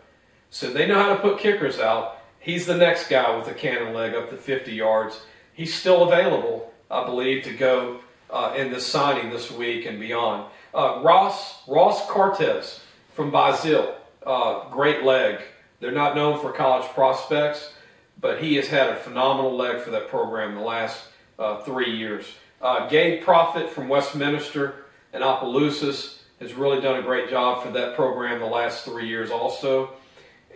So 0.50 0.72
they 0.72 0.86
know 0.86 0.94
how 0.94 1.14
to 1.14 1.20
put 1.20 1.38
kickers 1.38 1.78
out. 1.78 2.18
He's 2.40 2.66
the 2.66 2.76
next 2.76 3.08
guy 3.08 3.36
with 3.36 3.46
a 3.48 3.54
cannon 3.54 3.92
leg 3.92 4.14
up 4.14 4.30
to 4.30 4.36
50 4.36 4.72
yards. 4.72 5.20
He's 5.52 5.74
still 5.74 6.04
available, 6.04 6.72
I 6.90 7.04
believe, 7.04 7.44
to 7.44 7.52
go 7.52 8.00
uh, 8.30 8.54
in 8.56 8.72
the 8.72 8.80
signing 8.80 9.30
this 9.30 9.50
week 9.50 9.86
and 9.86 10.00
beyond. 10.00 10.46
Uh, 10.74 11.00
Ross 11.02 11.62
Ross 11.68 12.08
Cartes 12.10 12.80
from 13.14 13.30
Brusly, 13.30 13.94
uh, 14.26 14.68
great 14.70 15.02
leg. 15.04 15.40
They're 15.80 15.92
not 15.92 16.16
known 16.16 16.40
for 16.40 16.52
college 16.52 16.88
prospects, 16.90 17.72
but 18.20 18.42
he 18.42 18.56
has 18.56 18.68
had 18.68 18.88
a 18.88 18.96
phenomenal 18.96 19.56
leg 19.56 19.80
for 19.80 19.90
that 19.90 20.08
program 20.08 20.54
the 20.54 20.60
last 20.60 21.08
uh, 21.38 21.60
three 21.62 21.96
years. 21.96 22.24
Uh, 22.60 22.88
Gabe 22.88 23.22
Profit 23.22 23.70
from 23.70 23.88
Westminster 23.88 24.86
and 25.12 25.22
Opelousas 25.22 26.17
has 26.40 26.54
really 26.54 26.80
done 26.80 26.98
a 26.98 27.02
great 27.02 27.28
job 27.28 27.64
for 27.64 27.70
that 27.72 27.96
program 27.96 28.38
the 28.40 28.46
last 28.46 28.84
three 28.84 29.08
years 29.08 29.30
also. 29.30 29.90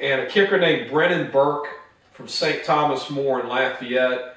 And 0.00 0.20
a 0.20 0.26
kicker 0.26 0.58
named 0.58 0.90
Brennan 0.90 1.30
Burke 1.30 1.66
from 2.12 2.28
St. 2.28 2.64
Thomas 2.64 3.10
More 3.10 3.40
in 3.40 3.48
Lafayette 3.48 4.36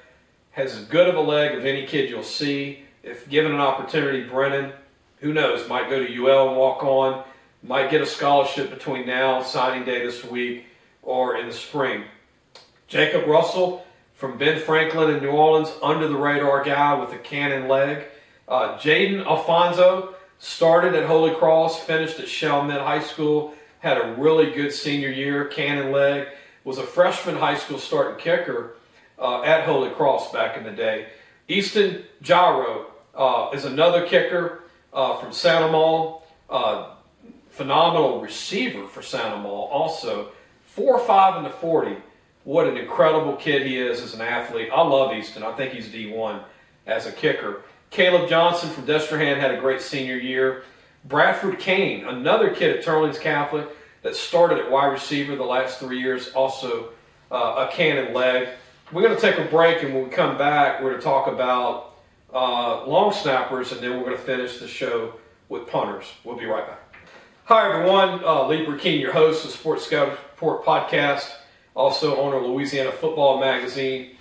has 0.52 0.74
as 0.74 0.84
good 0.86 1.08
of 1.08 1.14
a 1.14 1.20
leg 1.20 1.56
of 1.56 1.64
any 1.64 1.86
kid 1.86 2.10
you'll 2.10 2.22
see. 2.22 2.80
If 3.02 3.28
given 3.28 3.52
an 3.52 3.60
opportunity, 3.60 4.24
Brennan, 4.24 4.72
who 5.20 5.32
knows, 5.32 5.68
might 5.68 5.88
go 5.88 6.04
to 6.04 6.26
UL 6.26 6.48
and 6.48 6.56
walk 6.56 6.82
on, 6.82 7.24
might 7.62 7.90
get 7.90 8.00
a 8.00 8.06
scholarship 8.06 8.70
between 8.70 9.06
now, 9.06 9.42
signing 9.42 9.84
day 9.84 10.04
this 10.04 10.24
week, 10.24 10.64
or 11.02 11.36
in 11.36 11.46
the 11.46 11.52
spring. 11.52 12.04
Jacob 12.88 13.26
Russell 13.26 13.86
from 14.14 14.38
Ben 14.38 14.58
Franklin 14.58 15.14
in 15.14 15.22
New 15.22 15.30
Orleans, 15.30 15.70
under 15.82 16.08
the 16.08 16.16
radar 16.16 16.64
guy 16.64 16.94
with 16.98 17.12
a 17.12 17.18
cannon 17.18 17.68
leg. 17.68 18.04
Uh, 18.48 18.78
Jaden 18.78 19.24
Alfonso 19.26 20.15
started 20.38 20.94
at 20.94 21.06
Holy 21.06 21.34
Cross, 21.34 21.84
finished 21.84 22.18
at 22.18 22.28
Chalmette 22.28 22.80
High 22.80 23.02
School, 23.02 23.54
had 23.80 23.98
a 23.98 24.14
really 24.18 24.52
good 24.52 24.72
senior 24.72 25.10
year, 25.10 25.46
cannon 25.46 25.92
leg, 25.92 26.28
was 26.64 26.78
a 26.78 26.82
freshman 26.82 27.36
high 27.36 27.56
school 27.56 27.78
starting 27.78 28.18
kicker 28.18 28.74
uh, 29.18 29.42
at 29.42 29.64
Holy 29.64 29.90
Cross 29.90 30.32
back 30.32 30.56
in 30.56 30.64
the 30.64 30.70
day. 30.70 31.06
Easton 31.48 32.04
Gyro 32.22 32.86
uh, 33.14 33.50
is 33.54 33.64
another 33.64 34.06
kicker 34.06 34.64
uh, 34.92 35.16
from 35.18 35.32
St. 35.32 35.62
Amant, 35.62 36.22
uh, 36.50 36.94
phenomenal 37.50 38.20
receiver 38.20 38.86
for 38.86 39.02
St. 39.02 39.24
Amant 39.24 39.46
also. 39.46 40.32
4-5 40.76 41.38
in 41.38 41.44
the 41.44 41.50
40 41.50 41.96
what 42.46 42.68
an 42.68 42.76
incredible 42.76 43.34
kid 43.34 43.66
he 43.66 43.76
is 43.76 44.00
as 44.00 44.14
an 44.14 44.20
athlete. 44.20 44.68
I 44.72 44.80
love 44.80 45.12
Easton. 45.12 45.42
I 45.42 45.50
think 45.56 45.72
he's 45.72 45.88
D1 45.88 46.44
as 46.86 47.06
a 47.06 47.12
kicker. 47.12 47.62
Caleb 47.90 48.28
Johnson 48.28 48.70
from 48.70 48.86
Destrehan 48.86 49.38
had 49.38 49.52
a 49.52 49.60
great 49.60 49.80
senior 49.80 50.16
year. 50.16 50.64
Bradford 51.04 51.58
Kane, 51.58 52.04
another 52.04 52.50
kid 52.50 52.76
at 52.76 52.84
Teurlings 52.84 53.20
Catholic 53.20 53.68
that 54.02 54.16
started 54.16 54.58
at 54.58 54.70
wide 54.70 54.86
receiver 54.86 55.36
the 55.36 55.44
last 55.44 55.78
three 55.78 56.00
years, 56.00 56.28
also 56.30 56.90
uh, 57.30 57.66
a 57.68 57.72
cannon 57.72 58.12
leg. 58.12 58.48
We're 58.92 59.02
going 59.02 59.14
to 59.14 59.20
take 59.20 59.38
a 59.38 59.48
break, 59.48 59.82
and 59.82 59.94
when 59.94 60.04
we 60.04 60.10
come 60.10 60.36
back, 60.36 60.80
we're 60.80 60.90
going 60.90 61.00
to 61.00 61.04
talk 61.04 61.28
about 61.28 61.96
uh, 62.32 62.86
long 62.86 63.12
snappers, 63.12 63.72
and 63.72 63.80
then 63.80 63.92
we're 63.92 64.04
going 64.04 64.16
to 64.16 64.22
finish 64.22 64.58
the 64.58 64.68
show 64.68 65.14
with 65.48 65.66
punters. 65.68 66.06
We'll 66.24 66.36
be 66.36 66.46
right 66.46 66.66
back. 66.66 66.80
Hi, 67.44 67.72
everyone. 67.72 68.24
Uh, 68.24 68.46
Lee 68.48 68.64
Burkeen, 68.64 69.00
your 69.00 69.12
host 69.12 69.44
of 69.44 69.52
Sports 69.52 69.86
Scout 69.86 70.08
Report 70.08 70.64
podcast 70.64 71.30
also 71.76 72.16
owner 72.16 72.36
of 72.38 72.44
Louisiana 72.44 72.90
Football 72.90 73.38
Magazine. 73.38 74.15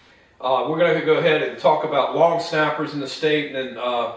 Uh, 0.46 0.70
we're 0.70 0.78
going 0.78 1.00
to 1.00 1.04
go 1.04 1.16
ahead 1.16 1.42
and 1.42 1.58
talk 1.58 1.84
about 1.84 2.16
long 2.16 2.40
snappers 2.40 2.94
in 2.94 3.00
the 3.00 3.08
state 3.08 3.48
and 3.48 3.56
then 3.56 3.78
uh, 3.80 4.14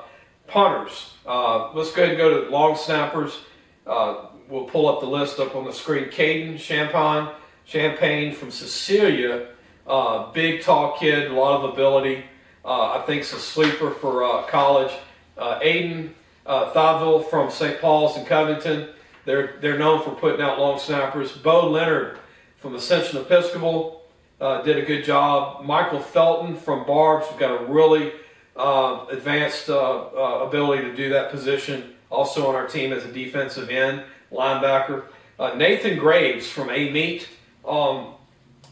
punters. 0.46 1.14
Uh, 1.26 1.72
let's 1.72 1.90
go 1.92 2.02
ahead 2.02 2.10
and 2.10 2.18
go 2.18 2.44
to 2.44 2.50
long 2.50 2.76
snappers. 2.76 3.40
Uh, 3.86 4.26
we'll 4.46 4.66
pull 4.66 4.90
up 4.90 5.00
the 5.00 5.06
list 5.06 5.40
up 5.40 5.56
on 5.56 5.64
the 5.64 5.72
screen. 5.72 6.04
Caden 6.10 6.58
Champagne, 6.58 7.34
Champagne 7.64 8.34
from 8.34 8.50
Cecilia, 8.50 9.46
uh, 9.86 10.30
big, 10.32 10.60
tall 10.60 10.98
kid, 10.98 11.30
a 11.30 11.34
lot 11.34 11.64
of 11.64 11.72
ability. 11.72 12.22
Uh, 12.62 12.98
I 12.98 13.04
think 13.06 13.22
it's 13.22 13.32
a 13.32 13.40
sleeper 13.40 13.92
for 13.92 14.44
college. 14.50 14.92
Aiden 15.38 16.10
uh, 16.44 17.22
from 17.22 17.50
St. 17.50 17.80
Paul's 17.80 18.18
in 18.18 18.26
Covington. 18.26 18.90
They're, 19.24 19.56
they're 19.62 19.78
known 19.78 20.04
for 20.04 20.10
putting 20.10 20.42
out 20.42 20.58
long 20.58 20.78
snappers. 20.78 21.32
Bo 21.32 21.70
Leonard 21.70 22.18
from 22.58 22.74
Ascension 22.74 23.18
Episcopal 23.18 23.97
uh, 24.40 24.62
did 24.62 24.78
a 24.78 24.82
good 24.82 25.04
job. 25.04 25.64
Michael 25.64 26.00
Felton 26.00 26.56
from 26.56 26.86
Barbe's 26.86 27.26
got 27.38 27.60
a 27.60 27.64
really 27.64 28.12
uh, 28.56 29.06
advanced 29.10 29.68
uh, 29.68 30.06
uh, 30.06 30.44
ability 30.46 30.82
to 30.82 30.94
do 30.94 31.08
that 31.10 31.30
position. 31.30 31.94
Also 32.10 32.48
on 32.48 32.54
our 32.54 32.66
team 32.66 32.92
as 32.92 33.04
a 33.04 33.12
defensive 33.12 33.68
end 33.70 34.02
linebacker. 34.32 35.04
Uh, 35.38 35.54
Nathan 35.54 35.98
Graves 35.98 36.48
from 36.48 36.70
Amite 36.70 37.28
um, 37.66 38.14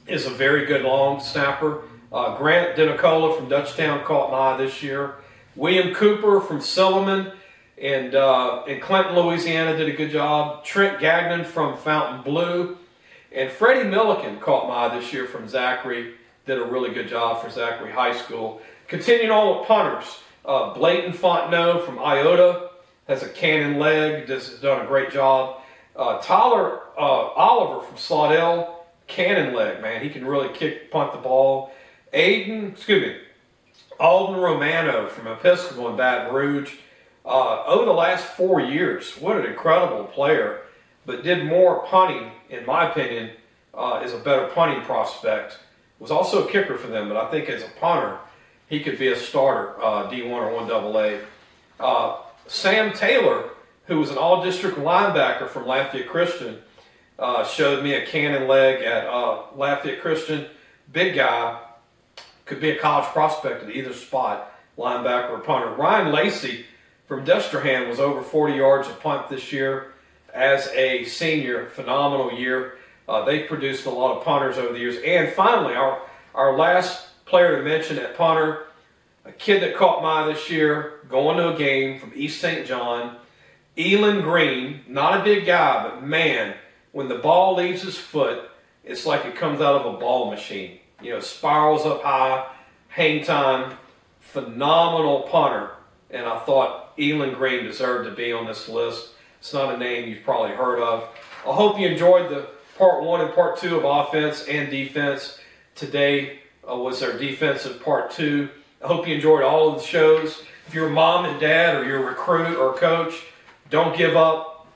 is 0.07 0.27
a 0.27 0.31
very 0.31 0.67
good 0.67 0.83
long 0.83 1.21
snapper. 1.21 1.83
Uh, 2.13 2.37
Grant 2.39 2.77
Denicola 2.77 3.37
from 3.37 3.49
Dutchtown 3.49 4.05
caught 4.05 4.31
my 4.31 4.39
eye 4.39 4.57
this 4.57 4.83
year. 4.83 5.17
William 5.55 5.95
Cooper 5.95 6.41
from 6.41 6.59
Silliman 6.59 7.33
and 7.79 8.15
in 8.69 8.81
Clinton, 8.81 9.15
Louisiana, 9.15 9.77
did 9.77 9.89
a 9.89 9.93
good 9.93 10.11
job. 10.11 10.65
Trent 10.65 10.99
Gagnon 10.99 11.45
from 11.45 11.77
Fontainebleau 11.77 12.77
and 13.37 13.53
Freddie 13.53 13.89
Milliken 13.89 14.41
caught 14.41 14.67
my 14.67 14.87
eye 14.87 14.99
this 14.99 15.13
year 15.13 15.27
from 15.27 15.47
Zachary. 15.47 16.15
Did 16.47 16.59
a 16.59 16.65
really 16.65 16.95
good 16.95 17.07
job 17.07 17.43
for 17.43 17.51
Zachary 17.51 17.93
High 17.93 18.17
School. 18.17 18.63
Continuing 18.89 19.31
on 19.31 19.59
with 19.59 19.69
punters, 19.69 20.19
uh, 20.47 20.73
Blayton 20.73 21.13
Fontenot 21.13 21.85
from 21.85 21.99
Iota 21.99 22.71
has 23.07 23.23
a 23.23 23.29
cannon 23.29 23.79
leg, 23.79 24.27
has 24.29 24.59
done 24.61 24.83
a 24.83 24.89
great 24.89 25.11
job. 25.11 25.61
Uh, 25.95 26.19
Tyler 26.23 26.81
uh, 26.97 27.01
Oliver 27.01 27.87
from 27.87 27.99
Slaughter, 27.99 28.69
cannon 29.07 29.55
leg, 29.55 29.83
man. 29.83 30.03
He 30.03 30.09
can 30.09 30.27
really 30.27 30.49
kick, 30.55 30.91
punt 30.91 31.13
the 31.13 31.19
ball. 31.19 31.73
Aiden, 32.15 32.73
excuse 32.73 33.03
me, 33.03 33.17
Alden 34.01 34.41
Romano 34.41 35.09
from 35.09 35.27
Episcopal 35.27 35.91
in 35.91 35.97
Baton 35.97 36.35
Rouge. 36.35 36.75
Uh, 37.25 37.65
over 37.65 37.85
the 37.85 37.93
last 37.93 38.25
four 38.25 38.63
years, 38.63 39.13
what 39.21 39.37
an 39.37 39.45
incredible 39.45 40.05
player 40.05 40.63
but 41.07 41.23
did 41.23 41.47
more 41.47 41.87
punting, 41.87 42.33
in 42.51 42.67
my 42.67 42.91
opinion, 42.91 43.31
uh, 43.73 44.03
is 44.05 44.13
a 44.13 44.19
better 44.19 44.49
punting 44.49 44.83
prospect. 44.83 45.59
Was 45.99 46.11
also 46.11 46.47
a 46.47 46.51
kicker 46.51 46.77
for 46.77 46.89
them, 46.89 47.09
but 47.09 47.17
I 47.17 47.31
think 47.31 47.49
as 47.49 47.63
a 47.63 47.71
punter, 47.81 48.19
he 48.67 48.81
could 48.83 48.99
be 48.99 49.09
a 49.09 49.17
starter, 49.17 49.81
uh, 49.83 50.11
D1 50.11 50.31
or 50.31 50.51
1AA. 50.51 51.23
Uh, 51.81 52.19
Sam 52.49 52.93
Taylor, 52.93 53.51
who 53.87 53.99
was 53.99 54.11
an 54.11 54.19
all 54.19 54.45
district 54.45 54.77
linebacker 54.79 55.49
from 55.49 55.67
Lafayette 55.67 56.09
Christian, 56.09 56.59
uh, 57.19 57.45
showed 57.45 57.83
me 57.83 57.95
a 57.95 58.05
cannon 58.05 58.47
leg 58.47 58.83
at 58.83 59.07
uh, 59.07 59.45
Lafayette 59.55 60.03
Christian. 60.03 60.47
Big 60.93 61.15
guy, 61.15 61.61
could 62.45 62.61
be 62.61 62.71
a 62.71 62.79
college 62.79 63.07
prospect 63.07 63.65
at 63.65 63.71
either 63.71 63.93
spot, 63.93 64.53
linebacker 64.77 65.31
or 65.31 65.39
punter. 65.39 65.71
Ryan 65.71 66.13
Lacey 66.13 66.67
from 67.07 67.25
Destrehan 67.25 67.89
was 67.89 68.01
over 68.01 68.23
40 68.23 68.55
yards 68.55 68.89
of 68.89 69.01
punt 69.01 69.29
this 69.29 69.53
year 69.53 69.93
as 70.37 70.69
a 70.69 71.05
senior, 71.05 71.67
phenomenal 71.71 72.33
year. 72.33 72.77
Uh, 73.09 73.25
they 73.25 73.45
produced 73.45 73.87
a 73.87 73.91
lot 73.91 74.19
of 74.19 74.25
punters 74.25 74.59
over 74.59 74.73
the 74.73 74.79
years. 74.79 74.99
And 75.05 75.33
finally, 75.33 75.75
our, 75.75 76.03
our 76.35 76.57
last 76.57 77.25
player 77.25 77.57
to 77.57 77.63
mention 77.63 77.99
at 77.99 78.17
punter, 78.17 78.67
a 79.25 79.33
kid 79.33 79.63
that 79.63 79.77
caught 79.77 80.03
my 80.03 80.27
this 80.27 80.51
year, 80.51 81.01
going 81.09 81.39
to 81.39 81.55
a 81.55 81.59
game 81.59 81.99
from 81.99 82.13
East 82.15 82.41
St. 82.41 82.67
John, 82.67 83.17
Elon 83.79 84.21
Green, 84.21 84.83
not 84.89 85.21
a 85.21 85.25
big 85.25 85.47
guy, 85.47 85.89
but 85.89 86.03
man, 86.03 86.55
when 86.93 87.09
the 87.09 87.17
ball 87.17 87.57
leaves 87.57 87.83
his 87.83 87.97
foot, 87.97 88.49
it's 88.85 89.07
like 89.07 89.25
it 89.25 89.37
comes 89.37 89.61
out 89.61 89.81
of 89.81 89.95
a 89.95 89.99
ball 89.99 90.31
machine. 90.31 90.79
You 91.03 91.15
know, 91.15 91.21
spirals 91.21 91.85
up 91.85 92.03
high, 92.03 92.47
hang 92.89 93.25
time, 93.25 93.77
phenomenal 94.21 95.23
punter. 95.23 95.71
And 96.11 96.25
I 96.25 96.39
thought 96.41 96.93
Elon 96.99 97.35
Green 97.35 97.65
deserved 97.65 98.09
to 98.09 98.15
be 98.15 98.33
on 98.33 98.47
this 98.47 98.69
list. 98.69 99.13
It's 99.39 99.53
not 99.53 99.75
a 99.75 99.79
name 99.79 100.09
you've 100.09 100.25
probably 100.25 100.57
heard 100.57 100.81
of. 100.81 101.09
I 101.47 101.53
hope 101.53 101.79
you 101.79 101.89
enjoyed 101.89 102.31
the 102.31 102.49
part 102.79 103.03
one 103.03 103.21
and 103.21 103.33
part 103.35 103.59
two 103.59 103.77
of 103.77 103.85
offense 103.85 104.45
and 104.49 104.71
defense. 104.71 105.39
Today 105.75 106.41
uh, 106.69 106.77
was 106.77 107.03
our 107.03 107.13
defensive 107.13 107.83
part 107.83 108.11
two. 108.11 108.49
I 108.83 108.87
hope 108.89 109.07
you 109.07 109.15
enjoyed 109.15 109.43
all 109.43 109.73
of 109.73 109.81
the 109.81 109.87
shows. 109.87 110.43
If 110.67 110.75
you're 110.75 110.89
a 110.89 110.91
mom 110.91 111.25
and 111.25 111.41
dad 111.41 111.77
or 111.77 111.85
you're 111.85 112.03
a 112.03 112.07
recruit 112.07 112.57
or 112.57 112.75
a 112.75 112.79
coach, 112.79 113.23
don't 113.71 113.97
give 113.97 114.17
up. 114.17 114.67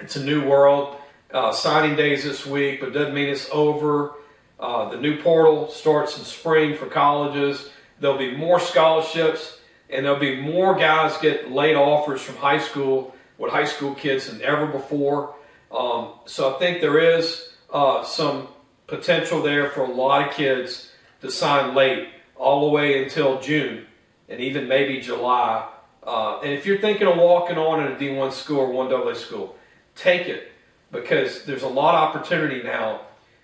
It's 0.00 0.16
a 0.16 0.24
new 0.24 0.46
world. 0.46 0.96
Uh, 1.32 1.52
signing 1.52 1.96
days 1.96 2.24
this 2.24 2.46
week, 2.46 2.80
but 2.80 2.92
doesn't 2.92 3.14
mean 3.14 3.28
it's 3.28 3.48
over. 3.52 4.14
Uh, 4.58 4.88
the 4.88 4.96
new 4.96 5.20
portal 5.20 5.68
starts 5.68 6.16
in 6.18 6.24
spring 6.24 6.76
for 6.76 6.86
colleges. 6.86 7.68
There'll 8.00 8.18
be 8.18 8.36
more 8.36 8.60
scholarships, 8.60 9.58
and 9.90 10.04
there'll 10.04 10.20
be 10.20 10.40
more 10.40 10.74
guys 10.74 11.16
get 11.18 11.50
late 11.50 11.74
offers 11.74 12.22
from 12.22 12.36
high 12.36 12.58
school 12.58 13.15
with 13.38 13.52
high 13.52 13.64
school 13.64 13.94
kids 13.94 14.30
than 14.30 14.42
ever 14.42 14.66
before. 14.66 15.34
Um, 15.70 16.12
so 16.24 16.54
I 16.54 16.58
think 16.58 16.80
there 16.80 16.98
is 16.98 17.50
uh, 17.72 18.04
some 18.04 18.48
potential 18.86 19.42
there 19.42 19.70
for 19.70 19.82
a 19.82 19.90
lot 19.90 20.28
of 20.28 20.34
kids 20.34 20.90
to 21.20 21.30
sign 21.30 21.74
late, 21.74 22.08
all 22.36 22.68
the 22.68 22.72
way 22.72 23.02
until 23.02 23.40
June, 23.40 23.86
and 24.28 24.40
even 24.40 24.68
maybe 24.68 25.00
July. 25.00 25.68
Uh, 26.02 26.40
and 26.40 26.52
if 26.52 26.66
you're 26.66 26.78
thinking 26.78 27.06
of 27.06 27.16
walking 27.16 27.58
on 27.58 27.84
in 27.84 27.92
a 27.92 27.96
D1 27.96 28.32
school 28.32 28.60
or 28.60 28.68
1AA 28.68 29.16
school, 29.16 29.56
take 29.94 30.28
it 30.28 30.52
because 30.92 31.44
there's 31.44 31.62
a 31.62 31.68
lot 31.68 31.94
of 31.94 32.16
opportunity 32.16 32.62
now 32.62 33.00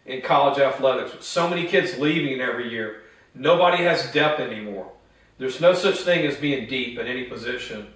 in 0.07 0.23
college 0.23 0.59
athletics. 0.59 1.13
With 1.13 1.25
so 1.25 1.49
many 1.49 1.67
kids 1.67 1.99
leaving 1.99 2.41
every 2.41 2.71
year, 2.71 3.03
nobody 3.35 3.83
has 3.85 4.13
depth 4.13 4.41
anymore. 4.41 4.91
There's 5.39 5.61
no 5.61 5.75
such 5.75 6.01
thing 6.01 6.25
as 6.27 6.37
being 6.37 6.69
deep 6.69 6.99
in 6.99 7.07
any 7.07 7.25
position 7.25 7.89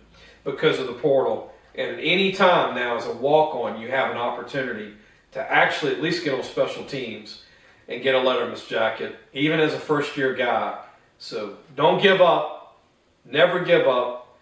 because 0.42 0.78
of 0.78 0.86
the 0.86 0.94
portal. 0.94 1.52
And 1.76 1.90
at 1.96 1.98
any 1.98 2.32
time 2.32 2.74
now, 2.74 2.96
as 2.96 3.06
a 3.06 3.12
walk 3.12 3.54
on, 3.54 3.80
you 3.80 3.88
have 3.88 4.10
an 4.10 4.16
opportunity 4.16 4.94
to 5.32 5.52
actually 5.52 5.92
at 5.92 6.00
least 6.00 6.24
get 6.24 6.34
on 6.34 6.42
special 6.42 6.84
teams 6.84 7.42
and 7.88 8.02
get 8.02 8.14
a 8.14 8.18
letterman's 8.18 8.64
jacket, 8.64 9.16
even 9.32 9.60
as 9.60 9.74
a 9.74 9.78
first 9.78 10.16
year 10.16 10.34
guy. 10.34 10.78
So 11.18 11.58
don't 11.74 12.02
give 12.02 12.20
up. 12.20 12.78
Never 13.24 13.64
give 13.64 13.86
up. 13.86 14.38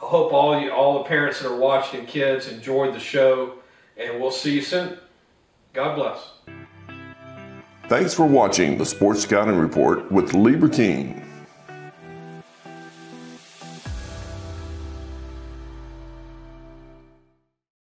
I 0.00 0.06
hope 0.06 0.32
all 0.32 0.60
you, 0.60 0.70
all 0.70 0.98
the 0.98 1.04
parents 1.04 1.40
that 1.40 1.48
are 1.50 1.56
watching 1.56 2.04
kids 2.04 2.48
enjoyed 2.48 2.94
the 2.94 3.00
show, 3.00 3.54
and 3.96 4.20
we'll 4.20 4.30
see 4.30 4.54
you 4.54 4.62
soon. 4.62 4.98
God 5.72 5.94
bless. 5.94 6.32
Thanks 7.88 8.12
for 8.12 8.26
watching 8.26 8.76
the 8.76 8.86
Sports 8.86 9.22
Scouting 9.22 9.56
Report 9.56 10.10
with 10.10 10.34
Lee 10.34 10.54
Brecheen. 10.54 11.22